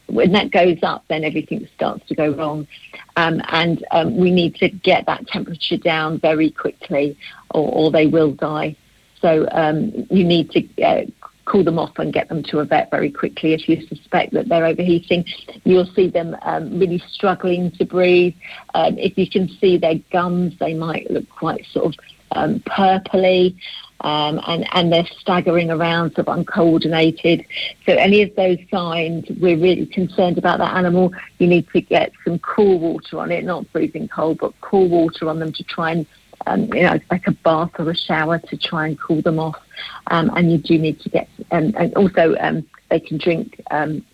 When 0.07 0.31
that 0.33 0.51
goes 0.51 0.77
up, 0.83 1.03
then 1.07 1.23
everything 1.23 1.67
starts 1.75 2.07
to 2.07 2.15
go 2.15 2.31
wrong, 2.31 2.67
um, 3.15 3.41
and 3.49 3.85
um, 3.91 4.17
we 4.17 4.31
need 4.31 4.55
to 4.55 4.69
get 4.69 5.05
that 5.05 5.27
temperature 5.27 5.77
down 5.77 6.19
very 6.19 6.51
quickly, 6.51 7.17
or, 7.51 7.71
or 7.71 7.91
they 7.91 8.07
will 8.07 8.31
die. 8.31 8.75
So 9.21 9.47
um, 9.51 10.07
you 10.09 10.23
need 10.23 10.49
to 10.51 10.83
uh, 10.83 11.05
call 11.51 11.63
them 11.65 11.77
off 11.77 11.99
and 11.99 12.13
get 12.13 12.29
them 12.29 12.41
to 12.43 12.59
a 12.59 12.65
vet 12.65 12.89
very 12.89 13.11
quickly 13.11 13.53
if 13.53 13.67
you 13.67 13.85
suspect 13.87 14.33
that 14.33 14.47
they're 14.47 14.65
overheating. 14.65 15.25
You'll 15.65 15.91
see 15.93 16.07
them 16.07 16.37
um, 16.43 16.79
really 16.79 17.03
struggling 17.11 17.71
to 17.71 17.85
breathe. 17.85 18.35
Um, 18.73 18.97
if 18.97 19.17
you 19.17 19.29
can 19.29 19.49
see 19.59 19.77
their 19.77 19.95
gums, 20.11 20.57
they 20.59 20.73
might 20.73 21.11
look 21.11 21.27
quite 21.29 21.65
sort 21.73 21.87
of 21.87 21.95
um, 22.31 22.59
purpley. 22.61 23.55
Um, 24.03 24.41
and, 24.47 24.65
and 24.71 24.91
they're 24.91 25.05
staggering 25.19 25.69
around, 25.69 26.15
sort 26.15 26.27
of 26.27 26.35
uncoordinated. 26.35 27.45
So 27.85 27.93
any 27.93 28.23
of 28.23 28.35
those 28.35 28.57
signs, 28.71 29.25
we're 29.39 29.59
really 29.59 29.85
concerned 29.85 30.39
about 30.39 30.57
that 30.57 30.75
animal. 30.75 31.13
You 31.37 31.45
need 31.45 31.67
to 31.73 31.81
get 31.81 32.11
some 32.23 32.39
cool 32.39 32.79
water 32.79 33.19
on 33.19 33.31
it, 33.31 33.43
not 33.43 33.67
freezing 33.71 34.07
cold, 34.07 34.39
but 34.39 34.59
cool 34.61 34.89
water 34.89 35.29
on 35.29 35.37
them 35.37 35.53
to 35.53 35.63
try 35.65 35.91
and 35.91 36.07
um, 36.47 36.73
you 36.73 36.83
know, 36.83 36.99
like 37.09 37.27
a 37.27 37.31
bath 37.31 37.71
or 37.79 37.89
a 37.89 37.95
shower 37.95 38.39
to 38.39 38.57
try 38.57 38.87
and 38.87 38.99
cool 38.99 39.21
them 39.21 39.39
off. 39.39 39.59
Um, 40.07 40.31
and 40.35 40.51
you 40.51 40.57
do 40.57 40.77
need 40.77 40.99
to 41.01 41.09
get, 41.09 41.29
um, 41.51 41.73
and 41.77 41.93
also 41.95 42.35
um, 42.39 42.67
they 42.89 42.99
can 42.99 43.17
drink 43.17 43.61
um, 43.71 44.05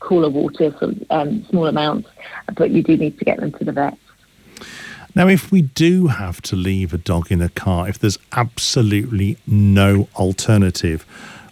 cooler 0.00 0.30
water 0.30 0.72
for 0.72 0.92
um, 1.10 1.44
small 1.46 1.66
amounts, 1.66 2.08
but 2.54 2.70
you 2.70 2.82
do 2.82 2.96
need 2.96 3.18
to 3.18 3.24
get 3.24 3.40
them 3.40 3.52
to 3.52 3.64
the 3.64 3.72
vet. 3.72 3.96
Now, 5.14 5.28
if 5.28 5.52
we 5.52 5.62
do 5.62 6.06
have 6.06 6.40
to 6.42 6.56
leave 6.56 6.94
a 6.94 6.98
dog 6.98 7.30
in 7.30 7.42
a 7.42 7.50
car, 7.50 7.88
if 7.88 7.98
there's 7.98 8.18
absolutely 8.32 9.36
no 9.46 10.08
alternative, 10.16 11.04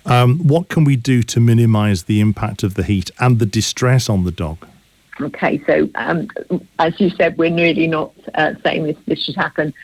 um, 0.06 0.38
what 0.38 0.68
can 0.68 0.84
we 0.84 0.96
do 0.96 1.22
to 1.24 1.40
minimise 1.40 2.04
the 2.04 2.20
impact 2.20 2.62
of 2.62 2.74
the 2.74 2.82
heat 2.82 3.10
and 3.20 3.38
the 3.38 3.46
distress 3.46 4.08
on 4.08 4.24
the 4.24 4.30
dog? 4.30 4.66
Okay, 5.20 5.62
so 5.66 5.90
um, 5.96 6.28
as 6.78 6.98
you 6.98 7.10
said, 7.10 7.36
we're 7.36 7.54
really 7.54 7.86
not 7.86 8.12
uh, 8.34 8.54
saying 8.64 8.84
this, 8.84 8.96
this 9.06 9.22
should 9.22 9.36
happen. 9.36 9.74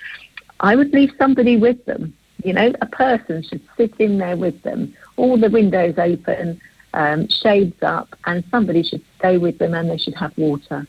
I 0.60 0.76
would 0.76 0.92
leave 0.92 1.12
somebody 1.18 1.56
with 1.56 1.84
them. 1.84 2.14
You 2.44 2.52
know, 2.52 2.72
a 2.80 2.86
person 2.86 3.42
should 3.42 3.62
sit 3.76 3.94
in 3.98 4.18
there 4.18 4.36
with 4.36 4.62
them, 4.62 4.94
all 5.16 5.36
the 5.36 5.50
windows 5.50 5.94
open, 5.98 6.60
um, 6.94 7.28
shades 7.28 7.82
up, 7.82 8.14
and 8.24 8.44
somebody 8.50 8.82
should 8.82 9.02
stay 9.18 9.38
with 9.38 9.58
them 9.58 9.74
and 9.74 9.90
they 9.90 9.98
should 9.98 10.14
have 10.14 10.36
water. 10.36 10.86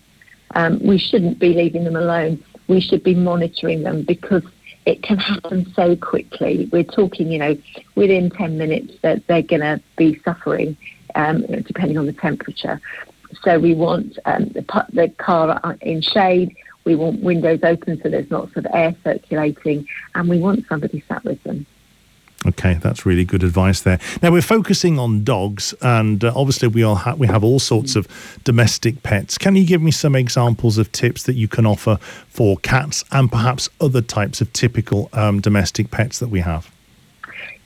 Um, 0.56 0.80
we 0.86 0.98
shouldn't 0.98 1.40
be 1.40 1.54
leaving 1.54 1.84
them 1.84 1.96
alone. 1.96 2.44
We 2.68 2.82
should 2.82 3.04
be 3.04 3.16
monitoring 3.16 3.84
them 3.84 4.04
because 4.04 4.44
it 4.86 5.04
can 5.04 5.18
happen 5.18 5.72
so 5.76 5.96
quickly. 5.98 6.70
We're 6.72 6.84
talking, 6.84 7.32
you 7.32 7.40
know, 7.40 7.58
within 7.96 8.30
10 8.30 8.58
minutes 8.58 8.94
that 9.02 9.28
they're 9.28 9.42
going 9.42 9.62
to 9.62 9.82
be 9.98 10.22
suffering, 10.24 10.78
um, 11.16 11.42
depending 11.42 11.98
on 11.98 12.06
the 12.06 12.14
temperature. 12.14 12.80
So 13.44 13.60
we 13.60 13.76
want 13.76 14.18
um, 14.26 14.46
the, 14.50 14.86
the 14.94 15.10
car 15.18 15.76
in 15.82 16.02
shade. 16.02 16.56
We 16.88 16.96
want 16.96 17.22
windows 17.22 17.60
open 17.64 18.02
so 18.02 18.10
there's 18.10 18.32
lots 18.32 18.56
of 18.56 18.66
air 18.74 18.96
circulating, 19.04 19.86
and 20.16 20.30
we 20.30 20.40
want 20.40 20.66
somebody 20.70 21.04
sat 21.10 21.22
with 21.26 21.44
them. 21.44 21.66
Okay, 22.46 22.76
that's 22.76 23.06
really 23.06 23.26
good 23.26 23.44
advice 23.44 23.82
there. 23.82 24.00
Now 24.22 24.32
we're 24.32 24.42
focusing 24.42 24.98
on 24.98 25.26
dogs, 25.26 25.74
and 25.82 26.24
uh, 26.24 26.32
obviously 26.34 26.70
we 26.70 26.84
all 26.84 26.96
ha- 26.96 27.16
we 27.16 27.28
have 27.28 27.44
all 27.44 27.60
sorts 27.60 27.98
of 27.98 28.08
domestic 28.46 29.04
pets. 29.04 29.38
Can 29.38 29.58
you 29.58 29.66
give 29.66 29.82
me 29.82 29.92
some 29.92 30.16
examples 30.16 30.78
of 30.78 30.90
tips 30.94 31.24
that 31.24 31.34
you 31.34 31.50
can 31.50 31.66
offer 31.66 31.98
for 32.30 32.56
cats 32.60 33.04
and 33.12 33.30
perhaps 33.30 33.68
other 33.82 34.02
types 34.02 34.40
of 34.40 34.54
typical 34.54 35.10
um, 35.12 35.42
domestic 35.42 35.92
pets 35.92 36.20
that 36.20 36.30
we 36.30 36.40
have? 36.40 36.72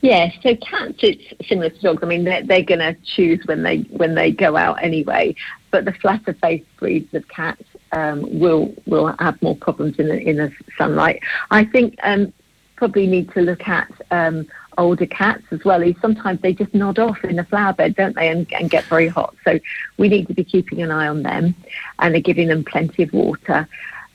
Yeah, 0.02 0.32
so 0.42 0.56
cats 0.56 0.98
it's 1.04 1.48
similar 1.48 1.70
to 1.70 1.80
dogs. 1.80 2.02
I 2.02 2.08
mean, 2.08 2.24
they're, 2.24 2.42
they're 2.42 2.64
going 2.64 2.80
to 2.80 2.96
choose 3.04 3.46
when 3.46 3.62
they 3.62 3.82
when 3.82 4.16
they 4.16 4.32
go 4.32 4.58
out 4.58 4.82
anyway. 4.82 5.36
But 5.70 5.86
the 5.86 5.94
flatter 5.94 6.34
faced 6.34 6.66
breeds 6.78 7.14
of 7.14 7.28
cats 7.28 7.64
um, 7.92 8.40
will 8.40 8.74
will 8.86 9.16
have 9.20 9.42
more 9.42 9.56
problems 9.56 9.98
in 10.00 10.08
the 10.08 10.20
in 10.20 10.38
the 10.38 10.52
sunlight. 10.78 11.22
I 11.50 11.66
think 11.66 11.96
um, 12.04 12.34
probably 12.76 13.06
need 13.06 13.32
to 13.34 13.42
look 13.42 13.68
at 13.68 13.92
um, 14.10 14.48
older 14.78 15.06
cats 15.06 15.44
as 15.52 15.64
well. 15.64 15.84
Sometimes 16.02 16.42
they 16.42 16.54
just 16.54 16.74
nod 16.74 16.98
off 16.98 17.24
in 17.24 17.36
the 17.36 17.44
flower 17.44 17.74
bed, 17.74 17.96
don't 17.96 18.16
they, 18.16 18.30
and, 18.30 18.52
and 18.54 18.70
get 18.70 18.86
very 18.86 19.08
hot. 19.08 19.36
So 19.44 19.60
we 19.98 20.10
need 20.10 20.28
to 20.28 20.34
be 20.34 20.44
keeping 20.44 20.82
an 20.82 20.92
eye 20.92 21.08
on 21.08 21.24
them, 21.24 21.56
and 22.00 22.24
giving 22.24 22.48
them 22.48 22.64
plenty 22.64 23.04
of 23.04 23.14
water. 23.14 23.68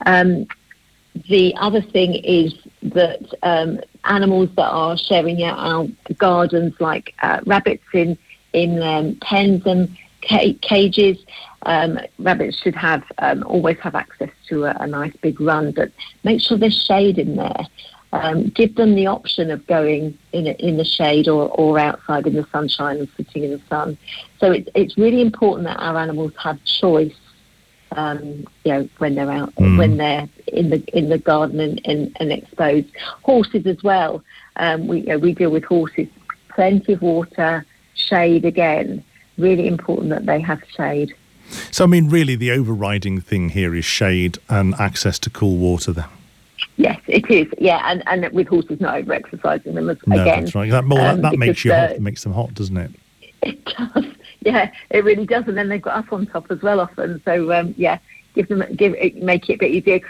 Um, 0.05 0.47
the 1.29 1.55
other 1.57 1.81
thing 1.81 2.15
is 2.15 2.55
that 2.83 3.23
um, 3.43 3.81
animals 4.05 4.51
that 4.57 4.69
are 4.69 4.99
sharing 4.99 5.43
our 5.43 5.87
gardens, 6.19 6.75
like 6.81 7.15
uh, 7.23 7.41
rabbits 7.47 7.85
in 7.93 8.19
in 8.53 8.83
um, 8.83 9.17
pens 9.21 9.65
and 9.67 9.97
cages, 10.23 11.19
um, 11.67 11.99
rabbits 12.21 12.59
should 12.63 12.77
have 12.77 13.03
um, 13.19 13.43
always 13.45 13.77
have 13.81 13.95
access 13.97 14.31
to 14.49 14.65
a, 14.65 14.77
a, 14.81 14.87
nice 14.87 15.15
big 15.21 15.41
run, 15.41 15.73
but 15.73 15.91
make 16.23 16.41
sure 16.41 16.57
there's 16.57 16.81
shade 16.85 17.19
in 17.19 17.37
there. 17.37 17.67
um, 18.13 18.49
give 18.51 18.77
them 18.77 18.95
the 18.95 19.09
option 19.09 19.51
of 19.51 19.67
going 19.67 20.17
in, 20.33 20.47
a, 20.47 20.53
in 20.53 20.77
the 20.77 20.85
shade 20.85 21.29
or, 21.29 21.49
or 21.51 21.79
outside 21.79 22.27
in 22.27 22.35
the 22.35 22.47
sunshine 22.53 22.99
and 22.99 23.09
sitting 23.17 23.43
in 23.43 23.51
the 23.51 23.61
sun. 23.69 23.99
So 24.39 24.53
it's, 24.53 24.69
it's 24.77 24.97
really 24.97 25.21
important 25.21 25.67
that 25.67 25.79
our 25.79 25.99
animals 25.99 26.33
have 26.43 26.63
choice. 26.65 27.15
Um, 27.93 28.47
you 28.65 28.73
know, 28.73 28.89
when 28.99 29.15
they're 29.15 29.31
out, 29.31 29.55
mm. 29.55 29.79
when 29.79 29.97
they're 29.97 30.29
in 30.49 30.71
the 30.71 30.85
in 30.97 31.09
the 31.09 31.19
garden 31.19 31.61
and, 31.61 31.81
and, 31.85 32.17
and 32.21 32.33
exposed. 32.33 32.89
Horses 33.23 33.67
as 33.67 33.83
well. 33.83 34.23
Um, 34.57 34.87
we 34.87 35.01
you 35.01 35.07
know, 35.07 35.19
we 35.19 35.33
deal 35.33 35.51
with 35.51 35.65
horses. 35.65 36.09
Plenty 36.49 36.95
of 36.95 37.03
water, 37.03 37.65
shade 37.95 38.45
again. 38.45 39.05
Really 39.39 39.67
important 39.67 40.11
that 40.11 40.27
they 40.27 40.41
have 40.41 40.63
shade. 40.77 41.15
So, 41.71 41.85
I 41.85 41.87
mean, 41.87 42.09
really, 42.09 42.37
the 42.37 42.51
overriding 42.51 43.21
thing 43.21 43.51
here 43.51 43.75
is 43.75 43.85
shade 43.85 44.39
and 44.49 44.75
access 44.77 45.19
to 45.21 45.31
cool 45.31 45.57
water. 45.57 45.93
Then. 45.93 46.07
Yes, 46.77 47.01
it 47.07 47.31
is. 47.31 47.47
Yeah, 47.59 47.83
and, 47.85 48.03
and 48.07 48.33
with 48.33 48.49
horses 48.49 48.81
not 48.81 48.97
over 48.97 49.13
exercising 49.13 49.75
them 49.75 49.89
as, 49.89 49.99
no, 50.07 50.21
again. 50.21 50.45
That's 50.45 50.55
right. 50.55 50.71
That, 50.71 50.85
more, 50.85 51.01
um, 51.01 51.23
that, 51.23 51.33
that 51.33 51.39
makes 51.39 51.65
you 51.65 51.73
uh, 51.73 51.89
hot, 51.89 52.01
makes 52.01 52.23
them 52.23 52.33
hot, 52.33 52.55
doesn't 52.55 52.77
it? 52.77 52.91
It 53.43 53.65
does. 53.65 54.05
Yeah, 54.41 54.71
it 54.91 55.05
really 55.05 55.27
does. 55.27 55.45
And 55.49 55.57
then 55.57 55.69
they've 55.69 55.83
got 55.83 56.05
us 56.05 56.13
on 56.13 56.27
top 56.27 56.51
as 56.51 56.63
well 56.63 56.81
often. 56.81 57.21
So 57.25 57.53
um, 57.53 57.75
yeah, 57.77 57.99
give 58.35 58.49
them 58.49 58.63
give 58.77 58.93
make 59.17 59.49
it 59.49 59.55
a 59.55 59.59
bit 59.59 59.71
easier 59.71 60.01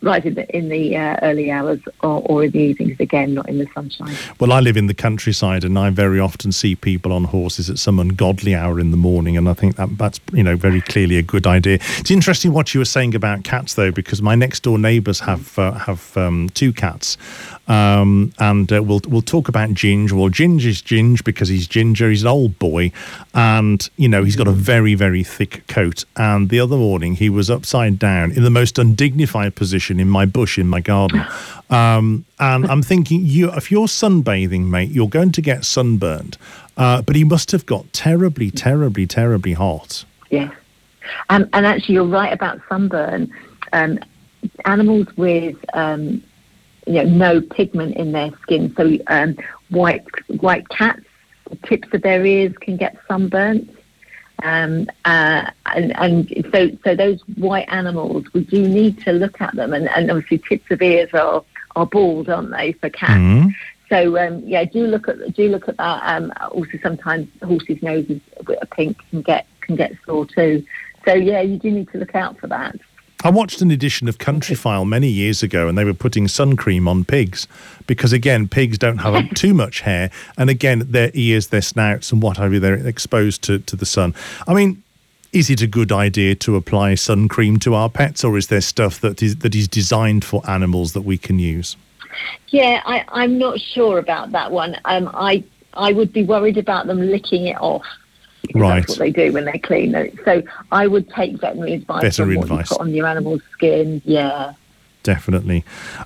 right 0.00 0.24
in 0.24 0.34
the, 0.34 0.56
in 0.56 0.68
the 0.68 0.96
uh, 0.96 1.16
early 1.22 1.50
hours 1.50 1.80
or, 2.02 2.22
or, 2.26 2.44
in 2.44 2.50
the 2.50 2.58
evenings 2.58 2.98
again, 3.00 3.34
not 3.34 3.48
in 3.48 3.58
the 3.58 3.66
sunshine. 3.74 4.14
Well, 4.40 4.52
I 4.52 4.60
live 4.60 4.76
in 4.76 4.86
the 4.86 4.94
countryside, 4.94 5.64
and 5.64 5.78
I 5.78 5.90
very 5.90 6.18
often 6.18 6.52
see 6.52 6.74
people 6.74 7.12
on 7.12 7.24
horses 7.24 7.68
at 7.68 7.78
some 7.78 7.98
ungodly 7.98 8.54
hour 8.54 8.80
in 8.80 8.90
the 8.90 8.96
morning, 8.96 9.36
and 9.36 9.48
I 9.48 9.54
think 9.54 9.76
that 9.76 9.98
that's 9.98 10.20
you 10.32 10.42
know 10.42 10.56
very 10.56 10.80
clearly 10.80 11.18
a 11.18 11.22
good 11.22 11.46
idea. 11.46 11.78
It's 11.98 12.10
interesting 12.10 12.52
what 12.52 12.74
you 12.74 12.80
were 12.80 12.86
saying 12.86 13.14
about 13.14 13.44
cats, 13.44 13.74
though, 13.74 13.92
because 13.92 14.22
my 14.22 14.34
next 14.34 14.62
door 14.62 14.78
neighbours 14.78 15.20
have 15.20 15.58
uh, 15.58 15.72
have 15.72 16.16
um, 16.16 16.48
two 16.50 16.72
cats, 16.72 17.18
um, 17.68 18.32
and 18.38 18.72
uh, 18.72 18.82
we'll 18.82 19.00
we'll 19.06 19.22
talk 19.22 19.48
about 19.48 19.70
Ginge. 19.70 20.12
Well, 20.12 20.28
Ginge 20.30 20.64
is 20.64 20.82
Ginge 20.82 21.22
because 21.24 21.48
he's 21.48 21.66
ginger. 21.66 22.10
He's 22.10 22.22
an 22.22 22.28
old 22.28 22.58
boy, 22.58 22.92
and 23.34 23.88
you 23.96 24.08
know 24.08 24.24
he's 24.24 24.36
got 24.36 24.48
a 24.48 24.52
very 24.52 24.94
very 24.94 25.22
thick 25.22 25.66
coat. 25.68 26.04
And 26.16 26.48
the 26.48 26.60
other 26.60 26.76
morning 26.76 27.14
he 27.14 27.28
was 27.28 27.50
upside 27.50 27.98
down 27.98 28.32
in 28.32 28.42
the 28.42 28.50
most 28.50 28.78
undignified 28.78 29.54
position 29.54 29.81
in 29.90 30.08
my 30.08 30.24
bush 30.24 30.58
in 30.58 30.68
my 30.68 30.80
garden. 30.80 31.24
Um, 31.70 32.26
and 32.38 32.66
I'm 32.66 32.82
thinking, 32.82 33.22
you 33.24 33.50
if 33.52 33.70
you're 33.70 33.86
sunbathing, 33.86 34.66
mate, 34.66 34.90
you're 34.90 35.08
going 35.08 35.32
to 35.32 35.40
get 35.40 35.64
sunburned. 35.64 36.36
Uh, 36.76 37.00
but 37.00 37.16
he 37.16 37.24
must 37.24 37.50
have 37.52 37.64
got 37.64 37.90
terribly, 37.94 38.50
terribly, 38.50 39.06
terribly 39.06 39.54
hot. 39.54 40.04
Yes, 40.28 40.52
um, 41.30 41.48
and 41.54 41.64
actually, 41.64 41.94
you're 41.94 42.04
right 42.04 42.30
about 42.30 42.60
sunburn. 42.68 43.32
Um, 43.72 44.00
animals 44.66 45.06
with 45.16 45.56
um, 45.72 46.22
you 46.86 46.94
know, 46.94 47.04
no 47.04 47.40
pigment 47.40 47.96
in 47.96 48.12
their 48.12 48.30
skin. 48.42 48.74
So 48.76 48.98
um, 49.06 49.36
white 49.70 50.04
white 50.40 50.68
cats, 50.68 51.02
the 51.48 51.56
tips 51.66 51.88
of 51.92 52.02
their 52.02 52.24
ears 52.24 52.54
can 52.60 52.76
get 52.76 52.96
sunburnt. 53.08 53.70
Um, 54.42 54.88
uh, 55.04 55.50
and, 55.66 55.96
and 55.96 56.46
so, 56.52 56.70
so 56.84 56.94
those 56.94 57.20
white 57.36 57.68
animals, 57.68 58.24
we 58.32 58.44
do 58.44 58.66
need 58.66 59.00
to 59.02 59.12
look 59.12 59.40
at 59.40 59.54
them, 59.54 59.72
and, 59.72 59.88
and 59.90 60.10
obviously 60.10 60.38
tips 60.38 60.70
of 60.70 60.82
ears 60.82 61.10
are, 61.14 61.44
are 61.76 61.86
bald, 61.86 62.28
aren't 62.28 62.50
they, 62.50 62.72
for 62.72 62.90
cats? 62.90 63.12
Mm-hmm. 63.12 63.48
So 63.88 64.18
um, 64.18 64.42
yeah, 64.46 64.64
do 64.64 64.86
look 64.86 65.06
at 65.06 65.34
do 65.34 65.50
look 65.50 65.68
at 65.68 65.76
that. 65.76 66.02
Um, 66.04 66.32
also, 66.50 66.78
sometimes 66.82 67.28
horses' 67.42 67.82
noses 67.82 68.22
are 68.38 68.66
pink 68.74 68.96
can 69.10 69.20
get 69.20 69.46
can 69.60 69.76
get 69.76 69.92
sore 70.06 70.24
too. 70.24 70.64
So 71.04 71.12
yeah, 71.12 71.42
you 71.42 71.58
do 71.58 71.70
need 71.70 71.90
to 71.90 71.98
look 71.98 72.14
out 72.14 72.38
for 72.38 72.46
that. 72.46 72.76
I 73.24 73.30
watched 73.30 73.62
an 73.62 73.70
edition 73.70 74.08
of 74.08 74.18
Countryfile 74.18 74.86
many 74.86 75.08
years 75.08 75.44
ago, 75.44 75.68
and 75.68 75.78
they 75.78 75.84
were 75.84 75.94
putting 75.94 76.26
sun 76.26 76.56
cream 76.56 76.88
on 76.88 77.04
pigs 77.04 77.46
because, 77.86 78.12
again, 78.12 78.48
pigs 78.48 78.78
don't 78.78 78.98
have 78.98 79.30
too 79.34 79.54
much 79.54 79.80
hair, 79.80 80.10
and 80.36 80.50
again, 80.50 80.82
their 80.90 81.12
ears, 81.14 81.48
their 81.48 81.62
snouts, 81.62 82.10
and 82.10 82.20
what 82.20 82.36
have 82.36 82.52
you, 82.52 82.58
they're 82.58 82.74
exposed 82.74 83.42
to, 83.42 83.60
to 83.60 83.76
the 83.76 83.86
sun. 83.86 84.12
I 84.48 84.54
mean, 84.54 84.82
is 85.32 85.50
it 85.50 85.62
a 85.62 85.68
good 85.68 85.92
idea 85.92 86.34
to 86.36 86.56
apply 86.56 86.96
sun 86.96 87.28
cream 87.28 87.58
to 87.60 87.74
our 87.74 87.88
pets, 87.88 88.24
or 88.24 88.36
is 88.36 88.48
there 88.48 88.60
stuff 88.60 89.00
that 89.00 89.22
is 89.22 89.36
that 89.36 89.54
is 89.54 89.68
designed 89.68 90.24
for 90.24 90.42
animals 90.48 90.92
that 90.92 91.02
we 91.02 91.16
can 91.16 91.38
use? 91.38 91.76
Yeah, 92.48 92.82
I, 92.84 93.24
am 93.24 93.38
not 93.38 93.58
sure 93.58 93.98
about 93.98 94.32
that 94.32 94.50
one. 94.50 94.76
Um, 94.84 95.10
I 95.14 95.42
I 95.72 95.92
would 95.92 96.12
be 96.12 96.24
worried 96.24 96.58
about 96.58 96.86
them 96.86 97.00
licking 97.00 97.46
it 97.46 97.56
off 97.60 97.86
right. 98.54 98.80
that's 98.80 98.90
what 98.90 98.98
they 98.98 99.10
do 99.10 99.32
when 99.32 99.44
they 99.44 99.58
clean 99.58 99.94
it. 99.94 100.18
So 100.24 100.42
I 100.70 100.86
would 100.86 101.08
take 101.10 101.40
veterinary 101.40 101.74
advice 101.74 102.02
Veterinary 102.02 102.36
on 102.36 102.42
advice. 102.42 102.72
on 102.72 102.94
your 102.94 103.06
animal's 103.06 103.42
skin. 103.52 104.02
Yeah. 104.04 104.54
Definitely, 105.04 105.64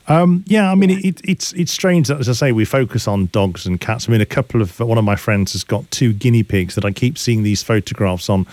um, 0.09 0.43
yeah. 0.47 0.73
I 0.73 0.75
mean, 0.75 0.89
it, 0.89 1.21
it's 1.23 1.53
it's 1.53 1.71
strange 1.71 2.09
that, 2.09 2.19
as 2.19 2.31
I 2.31 2.33
say, 2.33 2.53
we 2.53 2.65
focus 2.65 3.07
on 3.07 3.27
dogs 3.27 3.67
and 3.67 3.79
cats. 3.79 4.09
I 4.09 4.13
mean, 4.13 4.23
a 4.23 4.27
couple 4.27 4.63
of 4.63 4.81
one 4.81 4.97
of 4.97 5.05
my 5.05 5.17
friends 5.17 5.53
has 5.53 5.65
got 5.65 5.91
two 5.91 6.15
guinea 6.15 6.43
pigs 6.43 6.77
that 6.77 6.85
I 6.87 6.93
keep 6.93 7.19
seeing 7.19 7.43
these 7.43 7.63
photographs 7.63 8.31
on 8.31 8.47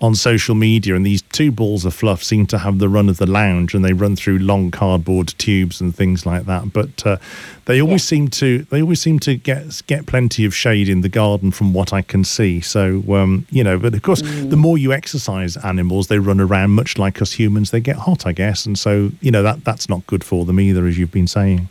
on 0.00 0.14
social 0.14 0.54
media, 0.54 0.94
and 0.94 1.04
these 1.04 1.22
two 1.22 1.50
balls 1.50 1.84
of 1.84 1.92
fluff 1.92 2.22
seem 2.22 2.46
to 2.46 2.58
have 2.58 2.78
the 2.78 2.88
run 2.88 3.08
of 3.08 3.16
the 3.16 3.26
lounge, 3.26 3.74
and 3.74 3.84
they 3.84 3.92
run 3.92 4.14
through 4.14 4.38
long 4.38 4.70
cardboard 4.70 5.28
tubes 5.38 5.80
and 5.80 5.94
things 5.94 6.24
like 6.24 6.46
that. 6.46 6.72
But 6.72 7.04
uh, 7.06 7.16
they 7.64 7.80
always 7.80 8.04
yeah. 8.04 8.16
seem 8.16 8.28
to 8.28 8.62
they 8.70 8.80
always 8.80 9.00
seem 9.00 9.18
to 9.20 9.34
get 9.36 9.82
get 9.86 10.06
plenty 10.06 10.44
of 10.44 10.54
shade 10.54 10.88
in 10.88 11.00
the 11.00 11.08
garden, 11.08 11.50
from 11.50 11.72
what 11.74 11.92
I 11.92 12.02
can 12.02 12.22
see. 12.24 12.60
So 12.60 13.02
um, 13.12 13.46
you 13.50 13.64
know, 13.64 13.78
but 13.78 13.94
of 13.94 14.02
course, 14.02 14.22
mm. 14.22 14.50
the 14.50 14.56
more 14.56 14.78
you 14.78 14.92
exercise 14.92 15.56
animals, 15.56 16.06
they 16.06 16.18
run 16.18 16.40
around 16.40 16.70
much 16.70 16.96
like 16.98 17.20
us 17.20 17.32
humans. 17.32 17.70
They 17.70 17.80
get 17.80 17.96
hot, 17.96 18.26
I 18.26 18.32
guess, 18.32 18.66
and 18.66 18.78
so 18.78 19.10
you 19.20 19.30
know 19.30 19.42
that 19.42 19.64
that's 19.64 19.88
not 19.88 20.06
good 20.06 20.22
for 20.22 20.44
them 20.44 20.60
either, 20.60 20.86
as 20.86 20.96
you've 20.96 21.12
been 21.12 21.26
saying. 21.26 21.68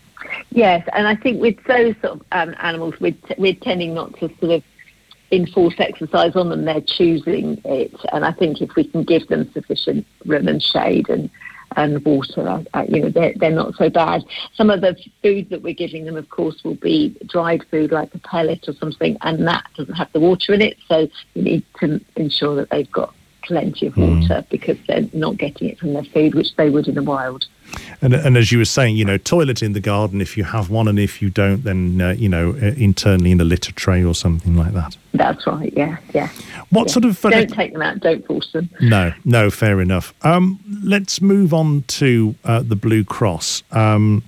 Yes, 0.51 0.87
and 0.93 1.07
I 1.07 1.15
think 1.15 1.41
with 1.41 1.61
those 1.65 1.95
sort 2.01 2.13
of 2.13 2.21
um, 2.31 2.55
animals, 2.59 2.95
we're, 2.99 3.11
t- 3.11 3.35
we're 3.37 3.55
tending 3.55 3.93
not 3.93 4.13
to 4.19 4.29
sort 4.39 4.51
of 4.51 4.63
enforce 5.31 5.75
exercise 5.79 6.35
on 6.35 6.49
them, 6.49 6.65
they're 6.65 6.81
choosing 6.81 7.61
it. 7.65 7.93
And 8.13 8.25
I 8.25 8.31
think 8.31 8.61
if 8.61 8.75
we 8.75 8.85
can 8.85 9.03
give 9.03 9.27
them 9.27 9.51
sufficient 9.51 10.05
room 10.25 10.47
and 10.47 10.61
shade 10.61 11.09
and 11.09 11.29
and 11.75 12.03
water, 12.05 12.63
you 12.87 13.01
know, 13.01 13.09
they're, 13.09 13.33
they're 13.35 13.51
not 13.51 13.75
so 13.75 13.89
bad. 13.89 14.23
Some 14.55 14.69
of 14.69 14.81
the 14.81 14.95
food 15.21 15.49
that 15.49 15.61
we're 15.61 15.73
giving 15.73 16.05
them, 16.05 16.15
of 16.15 16.29
course, 16.29 16.63
will 16.63 16.75
be 16.75 17.15
dried 17.27 17.63
food 17.69 17.91
like 17.91 18.13
a 18.15 18.19
pellet 18.19 18.67
or 18.67 18.73
something, 18.73 19.17
and 19.21 19.45
that 19.47 19.65
doesn't 19.75 19.93
have 19.93 20.11
the 20.13 20.19
water 20.19 20.53
in 20.53 20.61
it. 20.61 20.77
So 20.87 21.07
you 21.33 21.41
need 21.41 21.65
to 21.81 21.99
ensure 22.15 22.55
that 22.55 22.69
they've 22.69 22.91
got 22.91 23.13
plenty 23.47 23.87
of 23.87 23.97
water 23.97 24.41
mm. 24.41 24.49
because 24.49 24.77
they're 24.87 25.07
not 25.13 25.37
getting 25.37 25.69
it 25.69 25.79
from 25.79 25.93
their 25.93 26.03
food, 26.03 26.35
which 26.35 26.55
they 26.55 26.69
would 26.69 26.87
in 26.87 26.95
the 26.95 27.03
wild. 27.03 27.47
And, 28.01 28.13
and 28.13 28.37
as 28.37 28.51
you 28.51 28.59
were 28.59 28.65
saying, 28.65 28.95
you 28.95 29.05
know, 29.05 29.17
toilet 29.17 29.63
in 29.63 29.73
the 29.73 29.79
garden 29.79 30.21
if 30.21 30.37
you 30.37 30.43
have 30.43 30.69
one, 30.69 30.87
and 30.87 30.99
if 30.99 31.21
you 31.21 31.29
don't, 31.29 31.63
then 31.63 31.99
uh, 31.99 32.09
you 32.11 32.29
know, 32.29 32.51
uh, 32.51 32.73
internally 32.77 33.31
in 33.31 33.41
a 33.41 33.43
litter 33.43 33.71
tray 33.71 34.03
or 34.03 34.13
something 34.13 34.55
like 34.55 34.73
that. 34.73 34.95
That's 35.13 35.45
right. 35.47 35.73
Yeah, 35.75 35.97
yeah. 36.13 36.29
What 36.69 36.87
yeah. 36.87 36.93
sort 36.93 37.05
of? 37.05 37.25
Uh, 37.25 37.29
don't 37.29 37.53
take 37.53 37.73
them 37.73 37.81
out. 37.81 37.99
Don't 37.99 38.25
force 38.25 38.51
them. 38.51 38.69
No, 38.81 39.13
no. 39.25 39.49
Fair 39.49 39.81
enough. 39.81 40.13
Um, 40.21 40.59
let's 40.83 41.21
move 41.21 41.53
on 41.53 41.83
to 41.87 42.35
uh, 42.43 42.61
the 42.61 42.75
Blue 42.75 43.03
Cross. 43.03 43.63
Um, 43.71 44.23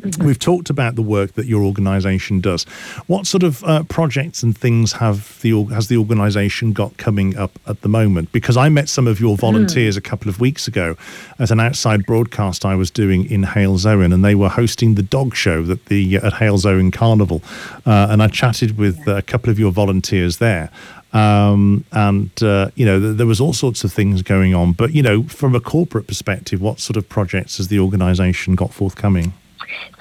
Mm-hmm. 0.00 0.24
We've 0.24 0.38
talked 0.38 0.70
about 0.70 0.94
the 0.96 1.02
work 1.02 1.32
that 1.34 1.46
your 1.46 1.62
organisation 1.62 2.40
does. 2.40 2.64
What 3.06 3.26
sort 3.26 3.42
of 3.42 3.62
uh, 3.64 3.84
projects 3.84 4.42
and 4.42 4.56
things 4.56 4.92
have 4.92 5.40
the 5.42 5.64
has 5.64 5.88
the 5.88 5.96
organisation 5.96 6.72
got 6.72 6.96
coming 6.96 7.36
up 7.36 7.58
at 7.66 7.82
the 7.82 7.88
moment? 7.88 8.32
Because 8.32 8.56
I 8.56 8.68
met 8.68 8.88
some 8.88 9.06
of 9.06 9.20
your 9.20 9.36
mm. 9.36 9.40
volunteers 9.40 9.94
mm. 9.94 9.98
a 9.98 10.02
couple 10.02 10.28
of 10.28 10.40
weeks 10.40 10.68
ago 10.68 10.96
at 11.38 11.50
an 11.50 11.60
outside 11.60 12.06
broadcast 12.06 12.64
I 12.64 12.74
was 12.74 12.90
doing 12.90 13.30
in 13.30 13.42
Hale 13.44 13.68
Halesowen, 13.68 14.12
and 14.12 14.24
they 14.24 14.34
were 14.34 14.48
hosting 14.48 14.94
the 14.94 15.02
dog 15.02 15.34
show 15.34 15.62
that 15.62 15.86
the 15.86 16.16
at 16.16 16.34
Hale 16.34 16.58
Halesowen 16.58 16.92
Carnival, 16.92 17.42
uh, 17.86 18.08
and 18.10 18.22
I 18.22 18.28
chatted 18.28 18.78
with 18.78 19.06
a 19.06 19.22
couple 19.22 19.50
of 19.50 19.58
your 19.58 19.72
volunteers 19.72 20.38
there. 20.38 20.70
Um, 21.12 21.86
and 21.92 22.30
uh, 22.42 22.70
you 22.74 22.84
know 22.84 23.00
th- 23.00 23.16
there 23.16 23.26
was 23.26 23.40
all 23.40 23.54
sorts 23.54 23.82
of 23.82 23.92
things 23.92 24.22
going 24.22 24.54
on. 24.54 24.72
But 24.72 24.92
you 24.92 25.02
know, 25.02 25.22
from 25.24 25.54
a 25.54 25.60
corporate 25.60 26.06
perspective, 26.06 26.60
what 26.60 26.80
sort 26.80 26.96
of 26.96 27.08
projects 27.08 27.56
has 27.56 27.68
the 27.68 27.78
organisation 27.78 28.54
got 28.54 28.72
forthcoming? 28.72 29.32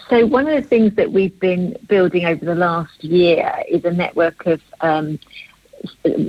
So 0.09 0.25
one 0.25 0.47
of 0.47 0.61
the 0.61 0.67
things 0.67 0.95
that 0.95 1.11
we've 1.11 1.37
been 1.39 1.77
building 1.87 2.25
over 2.25 2.43
the 2.43 2.55
last 2.55 3.03
year 3.03 3.53
is 3.67 3.83
a 3.83 3.91
network 3.91 4.45
of 4.45 4.61
um, 4.81 5.19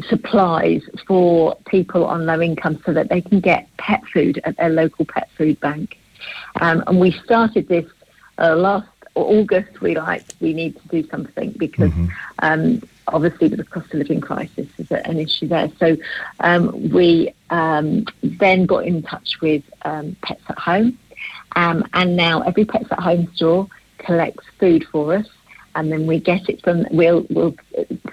supplies 0.08 0.82
for 1.06 1.56
people 1.66 2.04
on 2.04 2.26
low 2.26 2.40
income 2.40 2.82
so 2.84 2.92
that 2.92 3.08
they 3.08 3.20
can 3.20 3.40
get 3.40 3.68
pet 3.76 4.04
food 4.12 4.40
at 4.44 4.56
their 4.56 4.70
local 4.70 5.04
pet 5.04 5.30
food 5.36 5.58
bank. 5.60 5.98
Um, 6.60 6.82
and 6.86 7.00
we 7.00 7.12
started 7.12 7.68
this 7.68 7.86
uh, 8.38 8.56
last 8.56 8.88
August. 9.14 9.80
We 9.80 9.96
like 9.96 10.24
we 10.40 10.52
need 10.52 10.80
to 10.80 10.88
do 10.88 11.08
something 11.08 11.52
because 11.52 11.90
mm-hmm. 11.90 12.06
um, 12.40 12.82
obviously 13.08 13.48
the 13.48 13.64
cost 13.64 13.92
of 13.94 14.00
living 14.00 14.20
crisis 14.20 14.68
is 14.78 14.90
an 14.90 15.18
issue 15.18 15.48
there. 15.48 15.70
So 15.78 15.96
um, 16.40 16.90
we 16.90 17.32
um, 17.50 18.06
then 18.22 18.66
got 18.66 18.84
in 18.84 19.02
touch 19.02 19.40
with 19.40 19.62
um, 19.82 20.16
Pets 20.22 20.42
at 20.48 20.58
Home 20.58 20.98
um, 21.56 21.84
and 21.94 22.16
now 22.16 22.42
every 22.42 22.64
Pets 22.64 22.86
at 22.90 23.00
Home 23.00 23.30
store 23.34 23.68
collects 23.98 24.44
food 24.58 24.84
for 24.90 25.14
us. 25.14 25.26
And 25.74 25.92
then 25.92 26.06
we 26.06 26.18
get 26.18 26.48
it 26.48 26.62
from 26.64 26.86
we'll, 26.90 27.24
we'll 27.30 27.54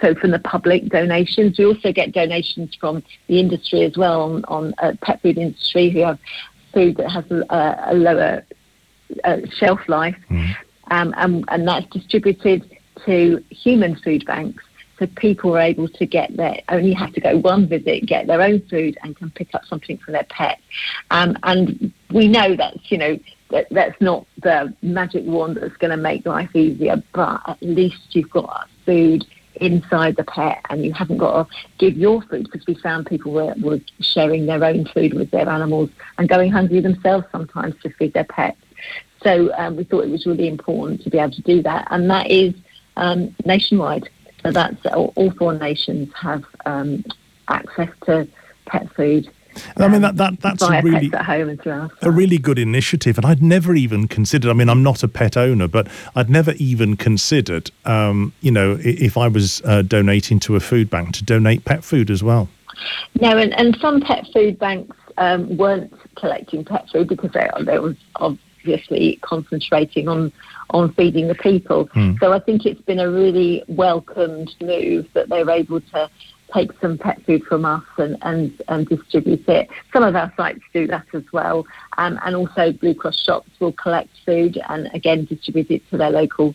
so 0.01 0.13
from 0.15 0.31
the 0.31 0.39
public 0.39 0.87
donations. 0.89 1.57
We 1.57 1.65
also 1.65 1.91
get 1.91 2.11
donations 2.11 2.75
from 2.75 3.01
the 3.27 3.39
industry 3.39 3.81
as 3.83 3.97
well 3.97 4.21
on, 4.21 4.45
on 4.45 4.73
uh, 4.77 4.93
pet 5.01 5.21
food 5.21 5.37
industry 5.37 5.89
who 5.89 6.01
have 6.01 6.19
food 6.73 6.97
that 6.97 7.09
has 7.09 7.25
a, 7.31 7.85
a 7.87 7.95
lower 7.95 8.45
uh, 9.23 9.37
shelf 9.51 9.79
life. 9.87 10.17
Mm. 10.29 10.55
um, 10.91 11.13
and, 11.17 11.45
and 11.47 11.67
that's 11.67 11.87
distributed 11.87 12.69
to 13.05 13.43
human 13.49 13.95
food 13.95 14.25
banks. 14.25 14.63
So 14.97 15.07
people 15.07 15.55
are 15.55 15.59
able 15.59 15.89
to 15.89 16.05
get 16.05 16.35
their 16.37 16.61
only 16.69 16.93
have 16.93 17.13
to 17.13 17.21
go 17.21 17.37
one 17.37 17.67
visit, 17.67 18.05
get 18.05 18.27
their 18.27 18.41
own 18.41 18.61
food, 18.69 18.97
and 19.03 19.15
can 19.15 19.29
pick 19.31 19.53
up 19.53 19.65
something 19.65 19.97
for 19.97 20.11
their 20.11 20.25
pet. 20.29 20.59
Um, 21.11 21.37
and 21.43 21.91
we 22.11 22.27
know 22.27 22.55
that's 22.55 22.91
you 22.91 22.97
know 22.97 23.19
that, 23.51 23.67
that's 23.71 23.99
not 24.01 24.25
the 24.41 24.73
magic 24.81 25.25
wand 25.25 25.57
that's 25.57 25.75
going 25.77 25.91
to 25.91 25.97
make 25.97 26.25
life 26.25 26.55
easier, 26.55 27.01
but 27.13 27.41
at 27.47 27.61
least 27.61 28.15
you've 28.15 28.29
got 28.29 28.69
food 28.85 29.25
inside 29.55 30.15
the 30.17 30.23
pet 30.23 30.61
and 30.69 30.83
you 30.85 30.93
haven't 30.93 31.17
got 31.17 31.47
to 31.47 31.55
give 31.77 31.95
your 31.97 32.21
food 32.23 32.43
because 32.51 32.65
we 32.67 32.75
found 32.75 33.05
people 33.05 33.31
were, 33.31 33.53
were 33.61 33.79
sharing 34.01 34.45
their 34.45 34.63
own 34.63 34.85
food 34.85 35.13
with 35.13 35.31
their 35.31 35.47
animals 35.47 35.89
and 36.17 36.27
going 36.27 36.51
hungry 36.51 36.81
themselves 36.81 37.25
sometimes 37.31 37.73
to 37.81 37.89
feed 37.91 38.13
their 38.13 38.25
pets. 38.25 38.57
So 39.23 39.51
um, 39.57 39.75
we 39.75 39.83
thought 39.85 40.03
it 40.03 40.11
was 40.11 40.25
really 40.25 40.47
important 40.47 41.01
to 41.03 41.09
be 41.09 41.17
able 41.17 41.31
to 41.31 41.41
do 41.41 41.63
that, 41.63 41.87
and 41.89 42.09
that 42.09 42.29
is 42.29 42.53
um, 42.95 43.35
nationwide. 43.45 44.09
So 44.45 44.51
that's 44.51 44.85
all, 44.85 45.11
four 45.39 45.55
nations 45.55 46.13
have 46.13 46.45
um, 46.67 47.03
access 47.47 47.89
to 48.05 48.27
pet 48.67 48.93
food 48.93 49.27
I 49.77 49.87
mean 49.87 50.01
that, 50.01 50.17
that 50.17 50.41
that's 50.41 50.61
a 50.61 50.81
really 50.81 51.11
a 52.01 52.11
really 52.11 52.37
good 52.37 52.59
initiative, 52.59 53.17
and 53.17 53.25
I'd 53.25 53.41
never 53.41 53.73
even 53.73 54.07
considered. 54.07 54.49
I 54.49 54.53
mean, 54.53 54.69
I'm 54.69 54.83
not 54.83 55.03
a 55.03 55.07
pet 55.07 55.37
owner, 55.37 55.67
but 55.67 55.87
I'd 56.15 56.29
never 56.29 56.53
even 56.57 56.97
considered, 56.97 57.71
um, 57.85 58.33
you 58.41 58.51
know, 58.51 58.77
if 58.81 59.17
I 59.17 59.27
was 59.27 59.61
uh, 59.63 59.81
donating 59.81 60.39
to 60.41 60.55
a 60.55 60.59
food 60.59 60.89
bank 60.89 61.13
to 61.15 61.23
donate 61.23 61.65
pet 61.65 61.83
food 61.83 62.09
as 62.09 62.23
well. 62.23 62.49
No, 63.21 63.37
and, 63.37 63.53
and 63.53 63.77
some 63.77 64.01
pet 64.01 64.27
food 64.33 64.59
banks 64.59 64.97
um, 65.17 65.55
weren't 65.57 65.93
collecting 66.15 66.65
pet 66.65 66.89
food 66.91 67.07
because 67.07 67.31
they, 67.31 67.49
they 67.61 67.79
was 67.79 67.95
obviously 68.17 69.19
concentrating 69.21 70.09
on 70.09 70.33
on 70.75 70.93
feeding 70.93 71.29
the 71.29 71.35
people. 71.35 71.85
Hmm. 71.93 72.13
So 72.19 72.33
I 72.33 72.39
think 72.39 72.65
it's 72.65 72.81
been 72.81 72.99
a 72.99 73.09
really 73.09 73.63
welcomed 73.69 74.53
move 74.61 75.07
that 75.13 75.29
they're 75.29 75.49
able 75.49 75.79
to 75.79 76.09
take 76.53 76.71
some 76.81 76.97
pet 76.97 77.21
food 77.25 77.43
from 77.45 77.63
us 77.63 77.83
and, 77.97 78.17
and, 78.21 78.61
and 78.67 78.87
distribute 78.87 79.47
it. 79.47 79.69
Some 79.93 80.03
of 80.03 80.15
our 80.17 80.31
sites 80.35 80.59
do 80.73 80.85
that 80.87 81.05
as 81.13 81.23
well. 81.31 81.65
Um, 81.97 82.19
and 82.23 82.35
also 82.35 82.73
Blue 82.73 82.93
Cross 82.93 83.23
shops 83.23 83.49
will 83.59 83.71
collect 83.71 84.09
food 84.25 84.59
and 84.67 84.89
again 84.93 85.23
distribute 85.25 85.71
it 85.71 85.89
to 85.89 85.97
their 85.97 86.11
local 86.11 86.53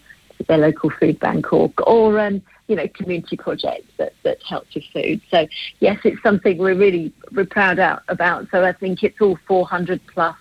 their 0.49 0.59
local 0.59 0.91
food 0.99 1.19
bank 1.21 1.53
or 1.53 1.71
or 1.87 2.19
um, 2.19 2.41
you 2.67 2.75
know 2.77 2.89
community 2.89 3.37
projects 3.37 3.93
that, 3.99 4.13
that 4.23 4.43
help 4.43 4.67
with 4.75 4.85
food. 4.93 5.21
So 5.31 5.47
yes, 5.81 5.99
it's 6.05 6.23
something 6.23 6.59
we're 6.59 6.77
really 6.77 7.13
we're 7.33 7.47
proud 7.47 7.79
out 7.79 8.03
about. 8.09 8.49
So 8.51 8.65
I 8.65 8.73
think 8.73 9.03
it's 9.03 9.21
all 9.21 9.39
400 9.49 10.01
plus 10.13 10.37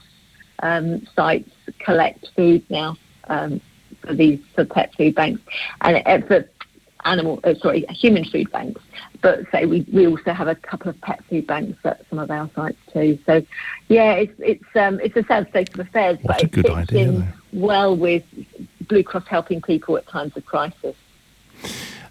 um, 0.64 1.06
sites 1.16 1.52
collect 1.80 2.30
food 2.36 2.64
now 2.70 2.98
um, 3.30 3.62
for 4.10 4.16
these 4.16 4.40
for 4.56 4.66
pet 4.66 4.94
food 4.96 5.14
banks 5.14 5.42
and 5.82 6.02
uh, 6.06 6.26
for 6.26 6.50
animal 7.06 7.40
uh, 7.44 7.54
sorry 7.56 7.86
human 7.90 8.26
food 8.26 8.52
banks 8.52 8.82
but 9.22 9.40
say 9.52 9.66
we, 9.66 9.86
we 9.92 10.08
also 10.08 10.34
have 10.34 10.48
a 10.48 10.56
couple 10.56 10.90
of 10.90 11.00
pet 11.02 11.24
food 11.30 11.46
banks 11.46 11.78
at 11.84 12.02
some 12.10 12.20
of 12.20 12.32
our 12.32 12.50
sites 12.56 12.78
too. 12.92 13.20
So 13.26 13.44
yeah, 13.88 14.14
it's 14.14 14.34
it's 14.40 14.76
um, 14.76 15.00
it's 15.02 15.16
a 15.16 15.24
sad 15.24 15.50
state 15.50 15.74
of 15.74 15.80
affairs, 15.82 16.18
what 16.22 16.38
but 16.38 16.44
it 16.44 16.56
fits 16.56 16.70
idea, 16.70 17.08
in 17.08 17.20
though. 17.20 17.28
well 17.54 17.98
with 17.98 18.24
Blue 18.88 19.04
Cross 19.04 19.28
helping 19.28 19.62
people 19.62 19.98
at 19.98 20.08
times 20.08 20.36
of 20.38 20.46
crisis. 20.46 20.96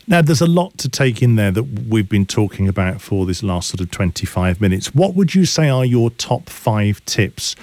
Now, 0.07 0.23
there's 0.23 0.41
a 0.41 0.47
lot 0.47 0.79
to 0.79 0.89
take 0.89 1.23
in 1.23 1.37
there 1.37 1.51
that 1.51 1.65
we've 1.65 2.09
been 2.09 2.25
talking 2.25 2.67
about 2.67 3.03
for 3.03 3.27
this 3.27 3.43
last 3.43 3.69
sort 3.69 3.83
of 3.83 3.91
25 3.91 4.59
minutes. 4.59 4.95
What 4.95 5.15
would 5.15 5.35
you 5.35 5.45
say 5.45 5.69
are 5.69 5.85
your 5.85 6.09
top 6.09 6.49
five 6.49 7.05
tips 7.05 7.55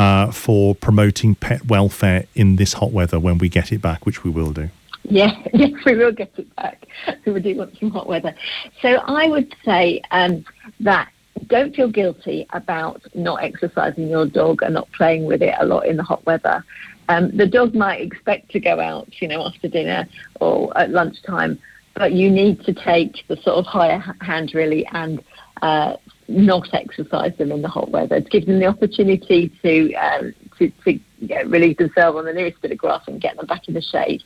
uh, 0.00 0.32
for 0.32 0.74
promoting 0.74 1.34
pet 1.34 1.66
welfare 1.66 2.24
in 2.34 2.56
this 2.56 2.72
hot 2.72 2.90
weather 2.90 3.20
when 3.20 3.36
we 3.36 3.50
get 3.50 3.70
it 3.70 3.82
back, 3.82 4.06
which 4.06 4.24
we 4.24 4.30
will 4.30 4.50
do? 4.50 4.70
Yeah, 5.02 5.30
yes, 5.52 5.72
we 5.84 5.94
will 5.94 6.12
get 6.12 6.32
it 6.38 6.56
back. 6.56 6.86
So 7.24 7.32
we 7.34 7.40
do 7.40 7.54
want 7.54 7.78
some 7.78 7.90
hot 7.90 8.06
weather. 8.06 8.34
So 8.80 8.94
I 9.04 9.28
would 9.28 9.54
say 9.62 10.00
um, 10.10 10.46
that 10.80 11.10
don't 11.48 11.76
feel 11.76 11.88
guilty 11.88 12.46
about 12.54 13.02
not 13.14 13.42
exercising 13.42 14.08
your 14.08 14.24
dog 14.24 14.62
and 14.62 14.72
not 14.72 14.90
playing 14.92 15.26
with 15.26 15.42
it 15.42 15.54
a 15.58 15.66
lot 15.66 15.86
in 15.86 15.98
the 15.98 16.02
hot 16.02 16.24
weather. 16.24 16.64
Um, 17.10 17.36
the 17.36 17.46
dog 17.46 17.74
might 17.74 18.00
expect 18.00 18.50
to 18.52 18.60
go 18.60 18.80
out, 18.80 19.20
you 19.20 19.28
know, 19.28 19.44
after 19.44 19.68
dinner 19.68 20.08
or 20.40 20.76
at 20.78 20.90
lunchtime, 20.90 21.58
but 21.94 22.12
you 22.12 22.30
need 22.30 22.64
to 22.64 22.72
take 22.72 23.22
the 23.28 23.36
sort 23.36 23.58
of 23.58 23.66
higher 23.66 23.98
hand 24.22 24.54
really 24.54 24.86
and 24.92 25.22
uh, 25.60 25.96
not 26.30 26.72
exercise 26.72 27.36
them 27.36 27.52
in 27.52 27.62
the 27.62 27.68
hot 27.68 27.90
weather. 27.90 28.20
To 28.20 28.28
give 28.28 28.46
them 28.46 28.60
the 28.60 28.66
opportunity 28.66 29.52
to 29.62 29.94
um, 29.94 30.34
to, 30.58 30.70
to 30.84 31.00
release 31.46 31.76
themselves 31.76 32.18
on 32.18 32.24
the 32.24 32.32
nearest 32.32 32.60
bit 32.62 32.72
of 32.72 32.78
grass 32.78 33.02
and 33.06 33.20
get 33.20 33.36
them 33.36 33.46
back 33.46 33.68
in 33.68 33.74
the 33.74 33.82
shade. 33.82 34.22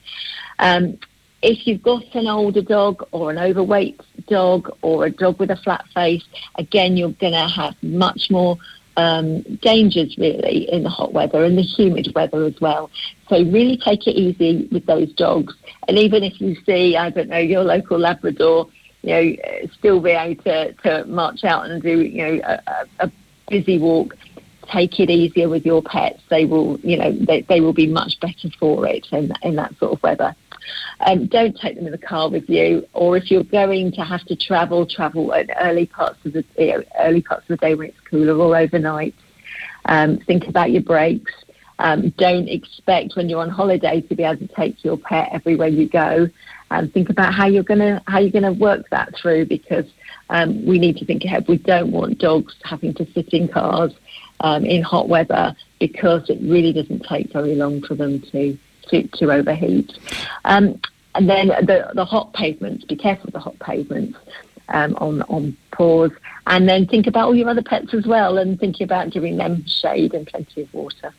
Um, 0.59 0.99
if 1.43 1.67
you've 1.67 1.83
got 1.83 2.15
an 2.15 2.27
older 2.27 2.63
dog 2.63 3.07
or 3.13 3.31
an 3.31 3.39
overweight 3.39 4.01
dog 4.29 4.71
or 4.81 5.05
a 5.05 5.11
dog 5.11 5.39
with 5.39 5.51
a 5.51 5.57
flat 5.57 5.85
face, 5.95 6.25
again, 6.57 6.97
you're 6.97 7.11
going 7.11 7.35
to 7.35 7.49
have 7.49 7.75
much 7.83 8.31
more 8.31 8.57
um, 8.97 9.43
dangers 9.57 10.17
really 10.17 10.71
in 10.73 10.85
the 10.85 10.89
hot 10.89 11.13
weather 11.13 11.45
and 11.45 11.59
the 11.59 11.63
humid 11.63 12.11
weather 12.15 12.45
as 12.45 12.59
well. 12.61 12.91
So 13.29 13.43
really 13.45 13.77
take 13.77 14.07
it 14.07 14.13
easy 14.13 14.69
with 14.71 14.87
those 14.87 15.13
dogs. 15.13 15.55
And 15.89 15.99
even 15.99 16.23
if 16.23 16.41
you 16.41 16.57
see, 16.65 16.97
I 16.97 17.11
don't 17.11 17.29
know, 17.29 17.39
your 17.39 17.65
local 17.65 17.99
Labrador, 17.99 18.69
you 19.05 19.37
know, 19.37 19.69
still 19.79 20.01
be 20.01 20.11
able 20.11 20.43
to, 20.45 20.73
to 20.73 21.05
march 21.07 21.45
out 21.45 21.67
and 21.67 21.83
do, 21.83 22.01
you 22.01 22.23
know, 22.23 22.41
a, 22.45 22.87
a 23.01 23.13
busy 23.49 23.79
walk, 23.79 24.17
take 24.73 24.99
it 24.99 25.11
easier 25.11 25.49
with 25.49 25.67
your 25.67 25.83
pets. 25.83 26.23
They 26.31 26.47
will, 26.47 26.81
you 26.81 26.97
know, 26.97 27.13
they, 27.13 27.43
they 27.43 27.61
will 27.61 27.75
be 27.75 27.87
much 27.87 28.19
better 28.21 28.49
for 28.59 28.87
it 28.87 29.07
in, 29.13 29.33
in 29.43 29.57
that 29.57 29.77
sort 29.79 29.93
of 29.93 30.03
weather. 30.03 30.35
Um, 31.01 31.27
don't 31.27 31.55
take 31.59 31.77
them 31.77 31.85
in 31.85 31.93
the 31.93 31.99
car 31.99 32.31
with 32.31 32.49
you, 32.49 32.87
or 32.95 33.19
if 33.19 33.31
you're 33.31 33.45
going 33.45 33.93
to 33.93 34.01
have 34.01 34.25
to 34.25 34.37
travel, 34.37 34.87
travel 34.87 35.35
at 35.35 35.51
early 35.61 35.85
parts 35.85 36.19
of 36.25 36.33
the 36.33 36.45
you 36.57 36.69
know, 36.69 36.85
early 36.99 37.21
parts 37.21 37.43
of 37.43 37.49
the 37.49 37.57
day 37.59 37.75
when 37.75 37.89
it's 37.89 38.01
cooler, 38.09 38.35
or 38.35 38.57
overnight. 38.57 39.15
Um, 39.85 40.17
think 40.19 40.49
about 40.49 40.71
your 40.71 40.83
breaks. 40.83 41.33
Um, 41.79 42.11
don't 42.17 42.49
expect 42.49 43.17
when 43.17 43.29
you're 43.29 43.43
on 43.43 43.51
holiday 43.51 44.01
to 44.01 44.15
be 44.15 44.23
able 44.23 44.47
to 44.47 44.55
take 44.55 44.83
your 44.83 44.97
pet 44.97 45.29
everywhere 45.33 45.69
you 45.69 45.89
go. 45.89 46.29
And 46.79 46.93
think 46.93 47.11
about 47.11 47.35
how 47.35 47.47
you're 47.47 47.63
gonna 47.63 48.03
how 48.07 48.19
you're 48.19 48.31
gonna 48.31 48.53
work 48.53 48.89
that 48.91 49.17
through 49.17 49.47
because 49.47 49.87
um, 50.31 50.65
we 50.65 50.79
need 50.79 50.97
to 50.99 51.05
think 51.05 51.25
ahead. 51.25 51.47
We 51.49 51.59
don't 51.59 51.93
want 51.93 52.19
dogs 52.19 52.55
having 52.65 52.95
to 52.95 53.07
sit 53.13 53.29
in 53.29 53.49
cars 53.49 53.93
um, 54.41 54.65
in 54.65 54.83
hot 54.83 55.09
weather 55.09 55.55
because 55.79 56.29
it 56.31 56.39
really 56.43 56.73
doesn't 56.73 57.05
take 57.05 57.33
very 57.33 57.55
long 57.55 57.83
for 57.83 57.95
them 57.95 58.21
to 58.33 58.59
to, 58.89 59.07
to 59.09 59.33
overheat. 59.33 59.93
Um, 60.45 60.81
and 61.15 61.31
then 61.31 61.49
the, 61.49 61.91
the 61.95 62.05
hot 62.05 62.33
pavements, 62.33 62.85
be 62.85 62.97
careful 62.97 63.29
of 63.29 63.33
the 63.33 63.39
hot 63.39 63.59
pavements 63.61 64.19
um, 64.69 64.97
on, 64.97 65.23
on 65.23 65.57
paws. 65.71 66.11
And 66.47 66.69
then 66.69 66.87
think 66.87 67.07
about 67.07 67.27
all 67.27 67.35
your 67.35 67.49
other 67.49 67.63
pets 67.63 67.95
as 67.95 68.07
well 68.07 68.39
and 68.39 68.59
thinking 68.59 68.85
about 68.85 69.11
giving 69.11 69.37
them 69.37 69.65
shade 69.67 70.13
and 70.15 70.27
plenty 70.27 70.63
of 70.63 70.75
water. 70.75 71.15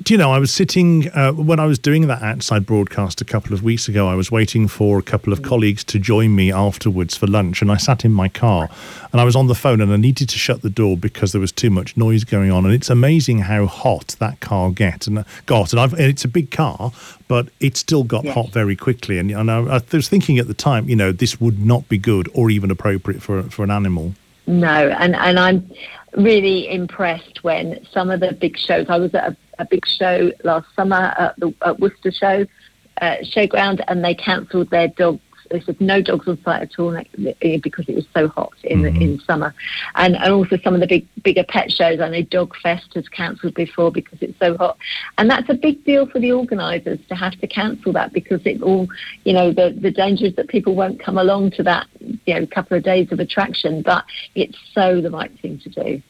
Do 0.00 0.14
you 0.14 0.18
know, 0.18 0.32
I 0.32 0.38
was 0.38 0.50
sitting 0.50 1.10
uh, 1.10 1.32
when 1.32 1.60
I 1.60 1.66
was 1.66 1.78
doing 1.78 2.06
that 2.06 2.22
outside 2.22 2.64
broadcast 2.64 3.20
a 3.20 3.26
couple 3.26 3.52
of 3.52 3.62
weeks 3.62 3.88
ago. 3.88 4.08
I 4.08 4.14
was 4.14 4.30
waiting 4.30 4.66
for 4.66 4.98
a 4.98 5.02
couple 5.02 5.34
of 5.34 5.40
mm. 5.40 5.44
colleagues 5.44 5.84
to 5.84 5.98
join 5.98 6.34
me 6.34 6.50
afterwards 6.50 7.14
for 7.14 7.26
lunch, 7.26 7.60
and 7.60 7.70
I 7.70 7.76
sat 7.76 8.02
in 8.02 8.10
my 8.10 8.30
car 8.30 8.70
and 9.12 9.20
I 9.20 9.24
was 9.24 9.36
on 9.36 9.48
the 9.48 9.54
phone 9.54 9.82
and 9.82 9.92
I 9.92 9.96
needed 9.96 10.30
to 10.30 10.38
shut 10.38 10.62
the 10.62 10.70
door 10.70 10.96
because 10.96 11.32
there 11.32 11.42
was 11.42 11.52
too 11.52 11.68
much 11.68 11.94
noise 11.94 12.24
going 12.24 12.50
on. 12.50 12.64
And 12.64 12.72
it's 12.72 12.88
amazing 12.88 13.40
how 13.40 13.66
hot 13.66 14.16
that 14.18 14.40
car 14.40 14.70
get 14.70 15.06
and 15.06 15.18
uh, 15.18 15.24
got. 15.44 15.74
And, 15.74 15.80
I've, 15.80 15.92
and 15.92 16.04
it's 16.04 16.24
a 16.24 16.28
big 16.28 16.50
car, 16.50 16.90
but 17.28 17.48
it 17.60 17.76
still 17.76 18.02
got 18.02 18.24
yes. 18.24 18.34
hot 18.34 18.48
very 18.48 18.74
quickly. 18.74 19.18
And, 19.18 19.30
and 19.30 19.50
I, 19.50 19.58
I 19.58 19.82
was 19.92 20.08
thinking 20.08 20.38
at 20.38 20.46
the 20.46 20.54
time, 20.54 20.88
you 20.88 20.96
know, 20.96 21.12
this 21.12 21.38
would 21.38 21.62
not 21.62 21.86
be 21.90 21.98
good 21.98 22.30
or 22.32 22.48
even 22.48 22.70
appropriate 22.70 23.20
for 23.20 23.42
for 23.42 23.62
an 23.62 23.70
animal. 23.70 24.14
No, 24.46 24.88
and 24.88 25.14
and 25.14 25.38
I'm 25.38 25.70
really 26.16 26.68
impressed 26.68 27.42
when 27.42 27.86
some 27.92 28.10
of 28.10 28.20
the 28.20 28.32
big 28.32 28.58
shows. 28.58 28.86
I 28.88 28.98
was 28.98 29.14
at 29.14 29.32
a 29.32 29.36
a 29.58 29.64
big 29.64 29.86
show 29.86 30.32
last 30.44 30.66
summer 30.74 31.14
at 31.18 31.38
the 31.38 31.54
at 31.64 31.80
Worcester 31.80 32.12
show 32.12 32.46
uh, 33.00 33.16
showground, 33.22 33.82
and 33.88 34.04
they 34.04 34.14
cancelled 34.14 34.70
their 34.70 34.88
dog 34.88 35.20
they 35.52 35.60
said 35.60 35.80
no 35.80 36.00
dogs 36.00 36.26
on 36.26 36.42
site 36.42 36.62
at 36.62 36.78
all 36.78 36.92
because 37.62 37.88
it 37.88 37.94
was 37.94 38.06
so 38.14 38.28
hot 38.28 38.52
in 38.64 38.82
mm-hmm. 38.82 38.98
the, 38.98 39.04
in 39.04 39.20
summer, 39.20 39.54
and 39.94 40.16
and 40.16 40.32
also 40.32 40.58
some 40.58 40.74
of 40.74 40.80
the 40.80 40.86
big 40.86 41.06
bigger 41.22 41.44
pet 41.44 41.70
shows. 41.70 42.00
I 42.00 42.08
know 42.08 42.22
Dog 42.22 42.56
Fest 42.62 42.94
has 42.94 43.08
cancelled 43.08 43.54
before 43.54 43.92
because 43.92 44.18
it's 44.20 44.38
so 44.38 44.56
hot, 44.56 44.78
and 45.18 45.30
that's 45.30 45.48
a 45.48 45.54
big 45.54 45.84
deal 45.84 46.06
for 46.06 46.18
the 46.18 46.32
organisers 46.32 46.98
to 47.08 47.14
have 47.14 47.38
to 47.40 47.46
cancel 47.46 47.92
that 47.92 48.12
because 48.12 48.40
it 48.44 48.62
all, 48.62 48.88
you 49.24 49.32
know, 49.32 49.52
the 49.52 49.76
the 49.78 49.90
danger 49.90 50.26
is 50.26 50.34
that 50.36 50.48
people 50.48 50.74
won't 50.74 50.98
come 50.98 51.18
along 51.18 51.52
to 51.52 51.62
that, 51.62 51.86
you 52.00 52.34
know, 52.34 52.46
couple 52.46 52.76
of 52.76 52.82
days 52.82 53.12
of 53.12 53.20
attraction. 53.20 53.82
But 53.82 54.04
it's 54.34 54.58
so 54.74 55.00
the 55.00 55.10
right 55.10 55.30
thing 55.40 55.58
to 55.60 55.68
do 55.68 56.02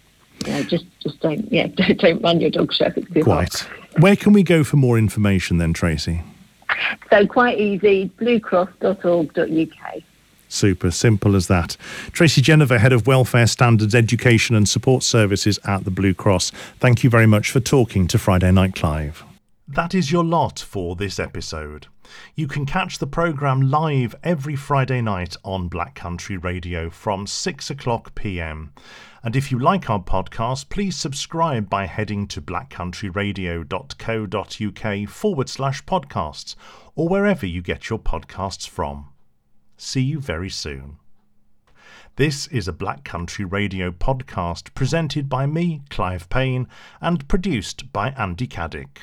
you 0.47 0.53
know, 0.53 0.63
just 0.63 0.85
just 1.01 1.21
don't 1.21 1.51
yeah 1.53 1.67
don't, 1.75 1.99
don't 1.99 2.23
run 2.23 2.41
your 2.41 2.51
dog 2.51 2.73
show 2.73 2.87
if 2.87 2.97
it's 2.97 3.11
too 3.13 3.23
Quite. 3.23 3.53
Hot. 3.53 4.01
Where 4.01 4.17
can 4.17 4.33
we 4.33 4.43
go 4.43 4.65
for 4.65 4.77
more 4.77 4.99
information 4.99 5.59
then, 5.59 5.73
Tracy? 5.73 6.23
So 7.11 7.27
quite 7.27 7.59
easy, 7.59 8.11
bluecross.org.uk. 8.19 10.03
Super, 10.49 10.91
simple 10.91 11.35
as 11.35 11.49
that. 11.49 11.77
Tracy 12.13 12.43
Genever, 12.43 12.79
Head 12.79 12.93
of 12.93 13.07
Welfare 13.07 13.47
Standards 13.47 13.95
Education 13.95 14.55
and 14.55 14.69
Support 14.69 15.03
Services 15.03 15.59
at 15.65 15.85
the 15.85 15.91
Blue 15.91 16.13
Cross, 16.13 16.51
thank 16.79 17.03
you 17.03 17.09
very 17.09 17.27
much 17.27 17.51
for 17.51 17.61
talking 17.61 18.07
to 18.09 18.19
Friday 18.19 18.53
Night 18.53 18.75
Clive. 18.75 19.25
That 19.67 19.95
is 19.95 20.13
your 20.13 20.25
lot 20.25 20.59
for 20.59 20.95
this 20.95 21.19
episode. 21.19 21.87
You 22.35 22.47
can 22.47 22.67
catch 22.67 22.99
the 22.99 23.07
programme 23.07 23.71
live 23.71 24.15
every 24.23 24.55
Friday 24.55 25.01
night 25.01 25.35
on 25.43 25.69
Black 25.69 25.95
Country 25.95 26.37
Radio 26.37 26.91
from 26.91 27.27
6 27.27 27.71
o'clock 27.71 28.15
pm. 28.15 28.75
And 29.25 29.35
if 29.35 29.51
you 29.51 29.59
like 29.59 29.89
our 29.89 30.03
podcast, 30.03 30.69
please 30.69 30.97
subscribe 30.97 31.71
by 31.71 31.87
heading 31.87 32.27
to 32.29 32.43
blackcountryradio.co.uk 32.43 35.09
forward 35.09 35.49
slash 35.49 35.83
podcasts 35.85 36.55
or 36.95 37.09
wherever 37.09 37.47
you 37.47 37.63
get 37.63 37.89
your 37.89 37.99
podcasts 37.99 38.69
from. 38.69 39.09
See 39.77 40.03
you 40.03 40.21
very 40.21 40.51
soon. 40.51 40.99
This 42.17 42.47
is 42.49 42.69
a 42.69 42.73
Black 42.73 43.05
Country 43.05 43.45
Radio 43.45 43.91
podcast 43.91 44.75
presented 44.75 45.29
by 45.29 45.47
me, 45.47 45.81
Clive 45.89 46.29
Payne, 46.29 46.69
and 47.01 47.27
produced 47.27 47.93
by 47.93 48.11
Andy 48.11 48.47
Caddick. 48.47 48.99